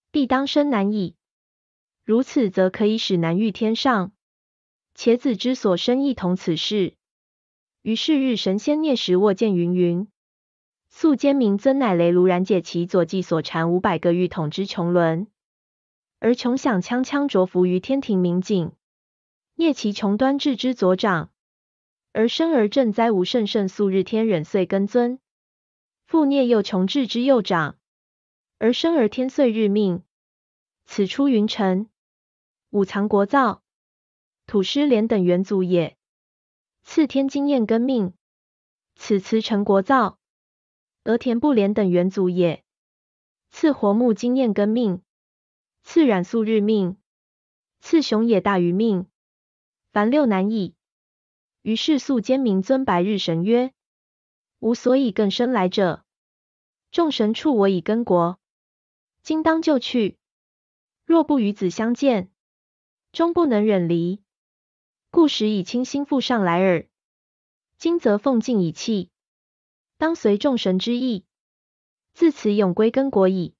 [0.09, 1.17] 必当生男矣。
[2.05, 4.13] 如此，则可以使男欲天上。
[4.93, 6.95] 且子之所生亦同此事。
[7.81, 10.07] 于是日神仙孽时握剑云云。”
[10.97, 15.27] 素坚明尊乃雷卢然解其左髻所缠五百个玉筒之穹轮，
[16.19, 18.71] 而穷响锵锵着浮于天庭明镜，
[19.57, 21.31] 蹑其穹端置之左掌，
[22.13, 25.19] 而生而正哉无圣圣素日天忍岁根尊。
[26.05, 27.75] 复蹑又穷置之右掌，
[28.57, 30.01] 而生而天岁日命。
[30.85, 31.89] 此出云尘，
[32.69, 33.61] 五藏国造，
[34.47, 35.97] 土师连等元祖也。
[36.83, 38.13] 次天经验根命，
[38.95, 40.19] 此辞成国造。
[41.05, 42.63] 俄田不连等元祖也。
[43.51, 45.03] 次活木经验根命，
[45.83, 46.97] 次染素日命，
[47.79, 49.05] 次雄也大于命，
[49.91, 50.73] 凡六难矣。
[51.61, 53.71] 于是素坚明尊白日神曰：
[54.57, 56.03] 吾所以更生来者，
[56.89, 58.39] 众神处我以根国，
[59.21, 60.17] 今当就去。
[61.05, 62.31] 若不与子相见，
[63.11, 64.23] 终不能忍离，
[65.11, 66.87] 故时以清心复上来耳。
[67.77, 69.11] 今则奉敬以弃。
[69.97, 71.25] 当随众神之意，
[72.13, 73.55] 自此永归根国矣。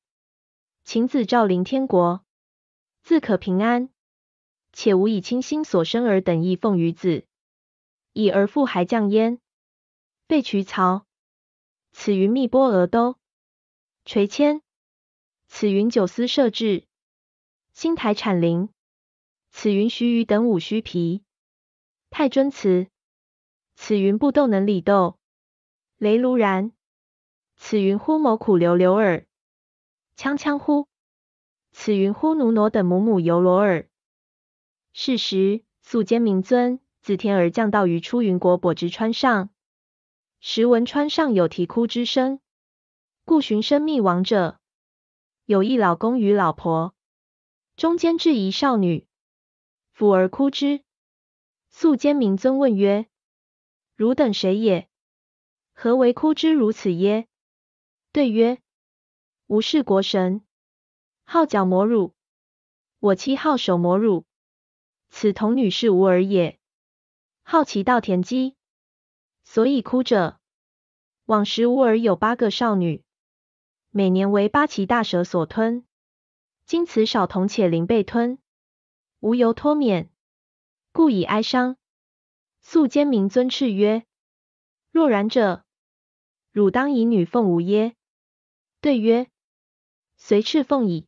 [0.84, 2.26] 请子照临天国，
[3.02, 3.90] 自可平安。
[4.74, 7.26] 且无以清心所生而等意奉于子，
[8.12, 9.40] 以而复还降焉。
[10.28, 11.06] 废渠曹，
[11.94, 13.18] 此云密波俄兜。
[14.04, 14.62] 垂谦，
[15.48, 16.86] 此云九司设置。
[17.72, 18.68] 新台产灵，
[19.50, 21.24] 此云须臾等五须皮。
[22.10, 22.88] 太尊祠，
[23.76, 25.18] 此云不斗能理斗。
[25.98, 26.74] 雷卢然，
[27.56, 29.26] 此云乎某苦流流耳。
[30.18, 30.90] 锵锵乎，
[31.72, 33.88] 此云乎奴挪等母母游罗耳。
[34.92, 39.52] 是时，素坚明尊自天而降道于出云国跛之川上。
[40.42, 42.42] 时闻川上有啼哭之声，
[43.24, 44.60] 故寻声觅亡者。
[45.46, 46.94] 有一老公与老婆，
[47.78, 49.08] 中间置一少女，
[49.96, 50.84] 抚而哭之。
[51.70, 53.06] 素坚明尊问曰
[53.96, 54.90] ：“汝等谁也？”
[55.78, 57.28] 何为哭之如此耶？
[58.14, 58.62] 对曰：
[59.48, 60.42] 吾是国神，
[61.26, 62.16] 号角魔汝。
[63.00, 64.26] 我妻号守魔汝。
[65.10, 66.58] 此童女是吾儿也，
[67.44, 68.56] 好奇稻田鸡，
[69.44, 70.40] 所以哭者。
[71.26, 73.04] 往时吾儿有八个少女，
[73.90, 75.86] 每年为八岐大蛇所吞。
[76.66, 78.40] 今此少童且灵被吞，
[79.20, 80.10] 无由脱免，
[80.94, 81.76] 故以哀伤。
[82.62, 84.06] 素兼明尊敕曰：
[84.90, 85.65] 若然者。
[86.56, 87.98] 汝当以女奉吾耶？
[88.80, 89.28] 对曰：
[90.16, 91.06] 随敕奉矣。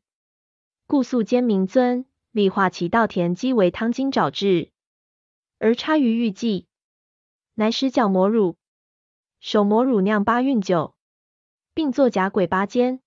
[0.88, 4.74] 故素兼明尊立化其稻田鸡为汤金沼制，
[5.58, 6.66] 而插于玉髻，
[7.54, 8.58] 乃使角磨乳，
[9.40, 10.98] 手磨乳酿八运酒，
[11.74, 13.02] 并作假鬼八间，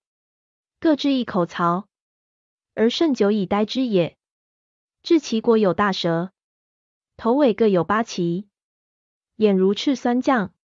[0.79, 1.89] 各置一口槽，
[2.73, 4.17] 而盛酒以待之也。
[5.03, 6.33] 至其国有大蛇，
[7.19, 8.49] 头尾各有八鳍，
[9.37, 10.55] 眼如赤酸酱。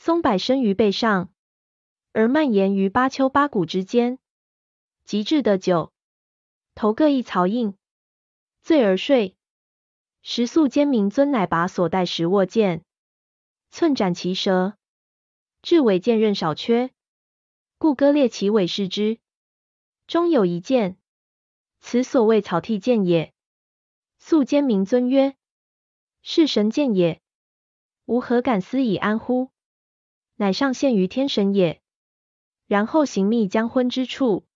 [0.00, 1.28] 松柏生于背上，
[2.12, 4.20] 而蔓延于八丘八谷之间。
[5.04, 5.92] 极致的酒，
[6.76, 7.76] 头各一槽印，
[8.62, 9.36] 醉而睡。
[10.22, 12.84] 时素坚明尊乃拔所带石握剑，
[13.70, 14.78] 寸斩其舌，
[15.62, 16.90] 至尾剑刃少缺，
[17.76, 19.18] 故割裂其尾视之。
[20.06, 20.96] 中有一剑，
[21.80, 23.34] 此所谓草剃剑也。
[24.20, 25.34] 素坚明尊曰：
[26.22, 27.20] 是神剑也，
[28.04, 29.50] 吾何敢思以安乎？
[30.40, 31.82] 乃上献于天神也，
[32.68, 34.46] 然后行密将昏之处，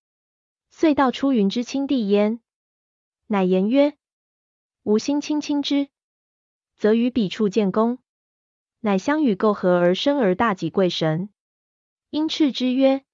[0.70, 2.40] 遂到出云之清地焉。
[3.26, 3.98] 乃言曰：
[4.84, 5.88] 吾心清清之，
[6.76, 7.98] 则于彼处建功。
[8.78, 11.30] 乃相与构合而生而大己贵神，
[12.10, 13.04] 因斥之曰：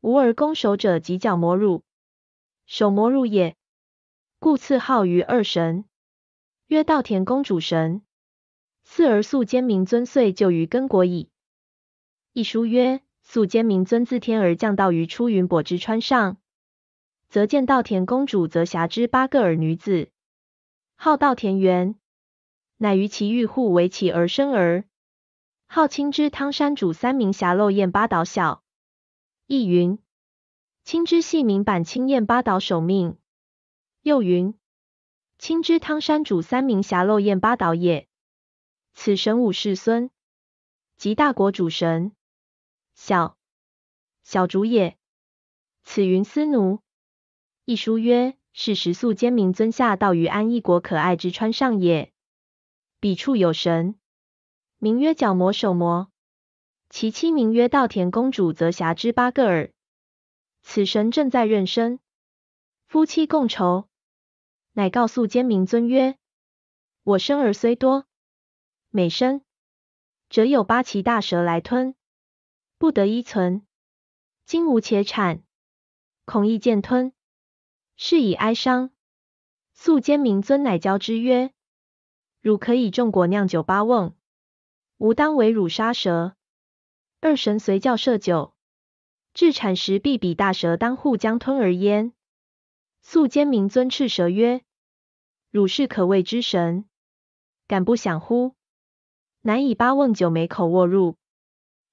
[0.00, 1.84] 吾儿攻守者及角魔汝，
[2.64, 3.54] 守魔汝也。
[4.38, 5.84] 故赐号于二神，
[6.68, 8.00] 曰稻田公主神。
[8.82, 11.28] 四而素坚明尊遂就于根国矣。
[12.34, 16.38] 一书曰：素坚明尊自天而降道于出云柏之川上，
[17.28, 20.08] 则见稻田公主，则辖之八个儿女子，
[20.94, 21.94] 号稻田园，
[22.78, 24.84] 乃于其玉户为其儿生儿。
[25.66, 28.64] 号青之汤山主三名侠漏雁八岛小。
[29.46, 29.98] 亦云：
[30.84, 33.18] 青之系名版青雁八岛守命。
[34.00, 34.54] 又云：
[35.36, 38.08] 青之汤山主三名侠漏雁八岛也。
[38.94, 40.08] 此神武世孙，
[40.96, 42.12] 即大国主神。
[43.04, 43.36] 小
[44.22, 44.96] 小主也。
[45.82, 46.82] 此云司奴。
[47.64, 52.12] 一书曰：是时素坚明尊下道于安邑国可爱之川上也。
[53.00, 53.98] 彼处有神。
[54.78, 56.12] 名曰角魔手魔，
[56.90, 59.72] 其妻名曰稻田公主，则辖之八个耳。
[60.62, 61.98] 此神正在妊娠，
[62.86, 63.88] 夫妻共仇，
[64.70, 66.16] 乃告诉坚明尊曰
[67.02, 68.06] ：“我生儿虽多，
[68.90, 69.42] 每生
[70.30, 71.96] 则有八岐大蛇来吞，
[72.82, 73.64] 不得依存。
[74.44, 75.44] 今无且产，
[76.24, 77.12] 恐亦见吞，
[77.94, 78.90] 是以哀伤。”
[79.72, 81.52] 素坚明尊乃教之曰
[82.42, 84.16] ：“汝可以种果酿酒八瓮。”
[84.98, 86.34] 吾当为汝杀蛇。
[87.20, 88.52] 二神随教设酒，
[89.32, 92.12] 至产时必比大蛇当户将吞而焉。
[93.00, 94.64] 素坚明尊斥蛇曰
[95.52, 96.86] ：“汝是可畏之神，
[97.68, 98.56] 敢不降乎？”
[99.40, 101.14] 乃以八瓮酒每口握入，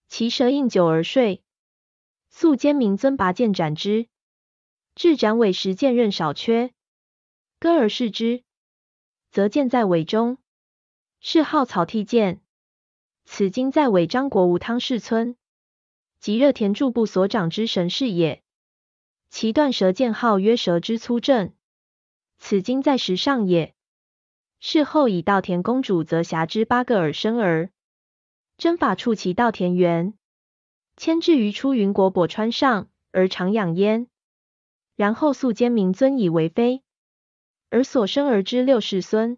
[0.09, 1.43] 其蛇应酒而睡。
[2.29, 4.07] 素坚明尊拔剑斩之，
[4.95, 6.73] 至斩尾时剑刃少缺，
[7.59, 8.43] 割而视之，
[9.31, 10.37] 则剑在尾中，
[11.19, 12.41] 是号草剃剑。
[13.25, 15.37] 此今在尾张国吴汤氏村，
[16.19, 18.43] 即热田柱部所长之神是也。
[19.29, 21.53] 其断蛇剑号曰蛇之粗正，
[22.39, 23.75] 此今在石上也。
[24.59, 27.71] 事后以稻田公主则辖之八个耳生儿，
[28.59, 30.13] 征法处其稻田园，
[30.97, 34.07] 迁至于出云国跛川上，而常养焉。
[34.97, 36.83] 然后素坚明尊以为妃，
[37.69, 39.37] 而所生而之六世孙，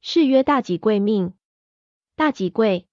[0.00, 1.34] 是曰大己贵命。
[2.14, 2.86] 大己贵。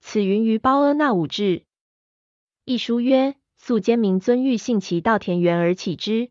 [0.00, 1.66] 此云于包阿那五志。
[2.64, 6.30] 一书曰：素坚明尊欲信其稻田园而起之。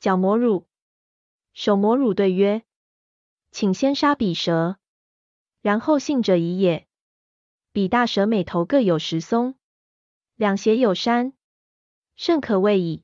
[0.00, 0.66] 角魔汝，
[1.52, 2.64] 守魔汝对曰：
[3.52, 4.78] 请先杀彼蛇，
[5.62, 6.85] 然后信者已也。
[7.76, 9.54] 彼大蛇每头各有十松，
[10.34, 11.34] 两胁有山，
[12.14, 13.02] 甚可畏矣。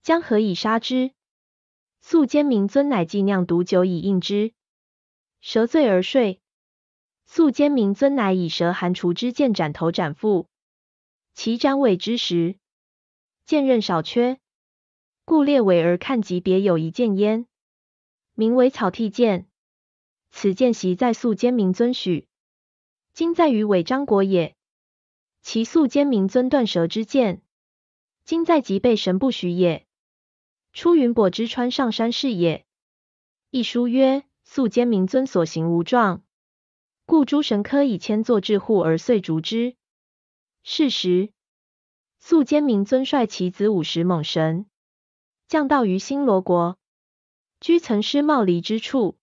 [0.00, 1.12] 将何以杀之？
[2.00, 4.54] 素坚明尊乃计酿毒酒以应之。
[5.42, 6.40] 蛇醉而睡。
[7.26, 10.48] 素坚明尊乃以蛇寒除之剑斩头斩腹，
[11.34, 12.56] 其斩尾之时，
[13.44, 14.40] 剑刃少缺，
[15.26, 17.46] 故列尾而看及别有一剑焉，
[18.32, 19.46] 名为草剃剑。
[20.30, 22.26] 此剑习在素坚明尊许，
[23.14, 24.56] 今在于尾张国也。
[25.40, 27.42] 其素坚明尊断蛇之剑，
[28.24, 29.86] 今在即被神不许也。
[30.72, 32.66] 出云柏之川上山是也。
[33.50, 36.24] 一书曰：素坚明尊所行无状。
[37.06, 39.76] 故诸神科以千座至户而遂逐之。
[40.64, 41.30] 是时，
[42.18, 44.66] 素坚明尊率其子五十猛神，
[45.46, 46.78] 降道于新罗国，
[47.60, 49.16] 居曾师茂离之处，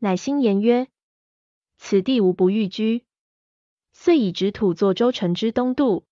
[0.00, 0.88] 乃新言曰
[1.78, 3.04] ：“此地无不欲居。”
[3.98, 6.04] 遂以直土作周城之东渡，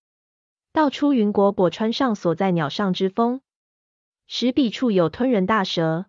[0.72, 3.41] 道出云国跛川上所在鸟上之峰，
[4.26, 6.07] 石彼处有吞人大蛇。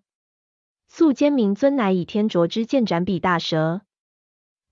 [0.88, 3.82] 素坚明尊乃以天卓之剑斩彼大蛇。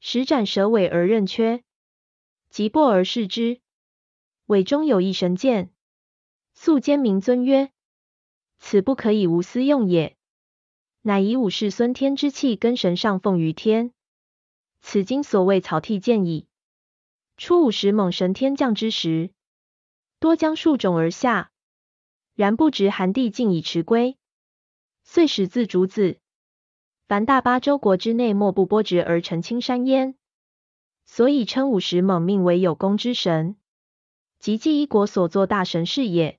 [0.01, 1.63] 时斩蛇尾而刃缺，
[2.49, 3.61] 即破而视之，
[4.47, 5.71] 尾中有一神剑。
[6.55, 7.71] 素坚明尊曰
[8.59, 10.17] ：“此不可以无私用也。”
[11.03, 13.93] 乃以五世孙天之气根神上奉于天。
[14.81, 16.49] 此今所谓草剃剑矣。
[17.37, 19.33] 初五十猛神天降之时，
[20.21, 21.51] 多将数种而下，
[22.35, 24.17] 然不值寒地，尽以持归，
[25.03, 26.21] 遂始自主子。
[27.09, 30.17] 凡大巴州国之内，莫不剥植而成青山焉。
[31.05, 33.57] 所以称五十猛命为有功之神，
[34.39, 36.39] 即祭一国所作大神事也。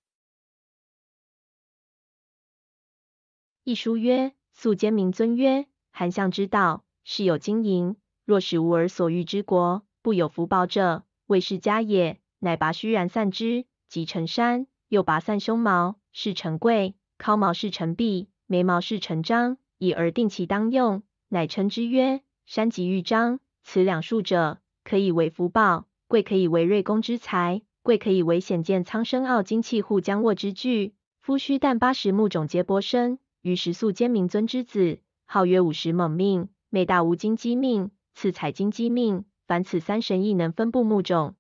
[3.64, 7.98] 一书曰：素坚明尊曰：韩相之道，是有经营。
[8.24, 12.20] 若使无而所欲之国，不有福报者，未是家也。
[12.38, 19.58] 乃拔须髯散之，即成山；又拔散胸毛，是成贵；尻毛是成璧，眉毛是成章。
[19.80, 23.40] 以而定其当用，乃称之曰山吉玉章。
[23.64, 27.64] 此两数者，可以为福报；贵可以为瑞公之财。
[27.82, 30.94] 贵可以为显见苍生傲精气护将握之具。
[31.20, 39.26] 夫须旦八十木种皆波生，于时素兼明尊之子，号曰五十猛命，每大无金鸡命，赐采金鸡命。
[39.48, 41.36] 凡此三神亦能分布木种，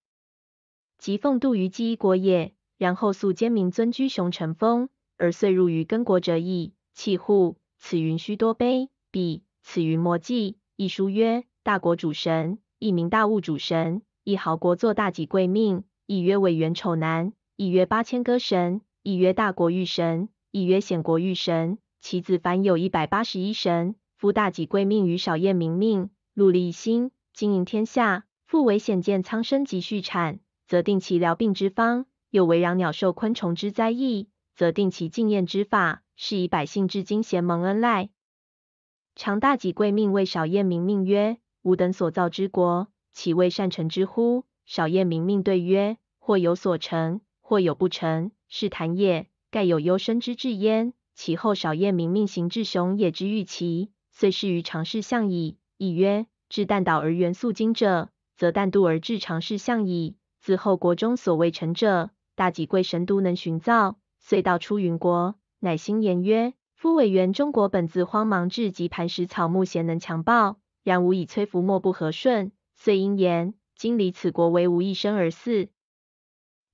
[0.97, 2.53] 即奉度于鸡国也。
[2.78, 6.74] 然后素兼明尊居雄成风，而遂入于根国者矣。
[6.93, 8.89] 契户，此云须多悲。
[9.12, 10.58] 彼，此云魔祭。
[10.76, 15.86] 一书曰：大国主神，一名大物主神，一豪国作大己贵命。
[16.06, 21.80] 一曰委元丑男，一曰八千歌神，一曰大国御神，一曰显国御神。
[22.01, 23.95] 其子凡有一百八十一神。
[24.18, 28.26] 夫大己贵命与少彦明命，戮力一心，经营天下。
[28.46, 36.04] 复为显见苍生及畜产，则定其疗病之方；又为攘鸟兽昆虫之灾疫，则定其禁验之法。
[36.16, 38.10] 是以百姓至今咸蒙恩赖。
[39.16, 44.46] 常大己贵命为少彦明命曰：吾等所造之国，岂为善成之乎？
[44.66, 49.28] 少彦明命对曰：或有所成，或有不成，是谈也。
[49.52, 50.94] 盖有忧生之志焉。
[51.16, 55.58] 其后少彦明命行至雄也之欲齐，遂是于常事相矣。
[55.78, 60.16] 亦曰：至旦岛而元素精者，则旦度而至常事相矣。
[60.39, 65.36] 自后国中所谓成者，大己贵神都能寻造，遂道出云国。
[65.60, 73.56] 乃新言曰：夫委员中国本自荒芒至及磐石草木贤能强暴，然吾以摧伏莫不和顺，遂因言。
[73.76, 75.68] 今离此国为吾一生而祀，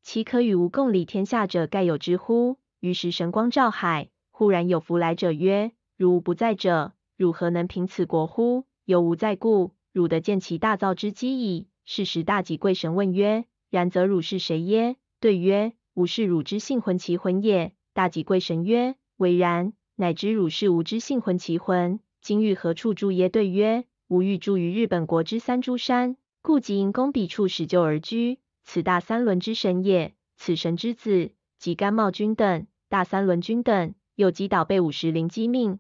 [0.04, 2.58] 其可与吾共理天下者，盖有之乎？
[2.80, 8.66] 于是神光照海，忽然有福来者曰：汝吾不在者，汝何能平此国乎？
[8.86, 11.68] 有吾在故，汝得见其大造之机矣。
[11.86, 14.96] 是时大己贵神问曰：然则汝是谁耶？
[15.20, 17.74] 对曰：吾是汝之性魂其魂也。
[17.94, 19.74] 大己贵神曰：唯然。
[19.96, 22.00] 乃知汝是吾之性魂其魂。
[22.22, 23.30] 今欲何处住耶？
[23.30, 26.18] 对曰：吾欲住于日本国之三珠山。
[26.42, 30.16] 故即因公彼处始就而居，此大三轮之神也。
[30.38, 32.66] 此神之子，即甘茂君等。
[32.90, 35.80] 大三轮君等，又击倒被五十灵机命。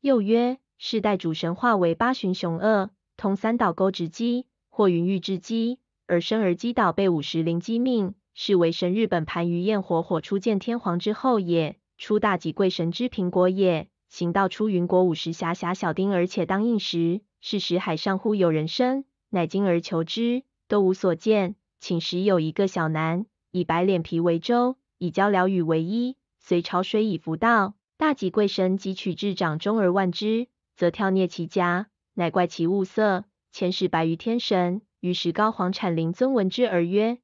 [0.00, 11.76] 又曰：世代主神化为八旬雄恶，通三岛沟直击，或云玉之击，而生而击倒被五十灵击命，是为神日本盘于焰火火出见天皇之后也。
[11.96, 13.88] 出大己贵神之平国也。
[14.08, 19.04] 行道出云国五十辖辖小丁，而且当应时，是时海上忽有人生。
[19.30, 21.56] 乃今而求之，都无所见。
[21.80, 27.74] 请时有一个小男，以白脸皮为舟，以交鹩羽为衣，随潮水以浮道。
[27.96, 33.24] 大己贵神即取至掌中而万之，则跳啮其家，乃怪其物色。
[33.50, 37.18] 前使白于天神，于是高皇产灵尊闻之而曰：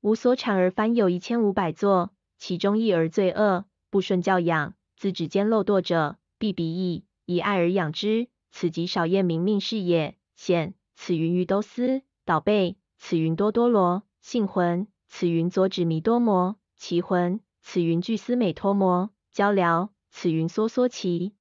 [0.00, 7.04] 吾所产儿凡有一千五百座，其中一儿罪恶，不顺教养，自指尖漏堕者，必彼矣。
[7.26, 10.16] 以爱而养之，此即少厌明命是也。
[10.36, 10.74] 显。
[10.94, 21.34] 此云于兜斯，岛背；此云多多罗，性魂；此云左指弥多摩，其魂；此云巨斯美托摩，交辽；此云梭梭奇，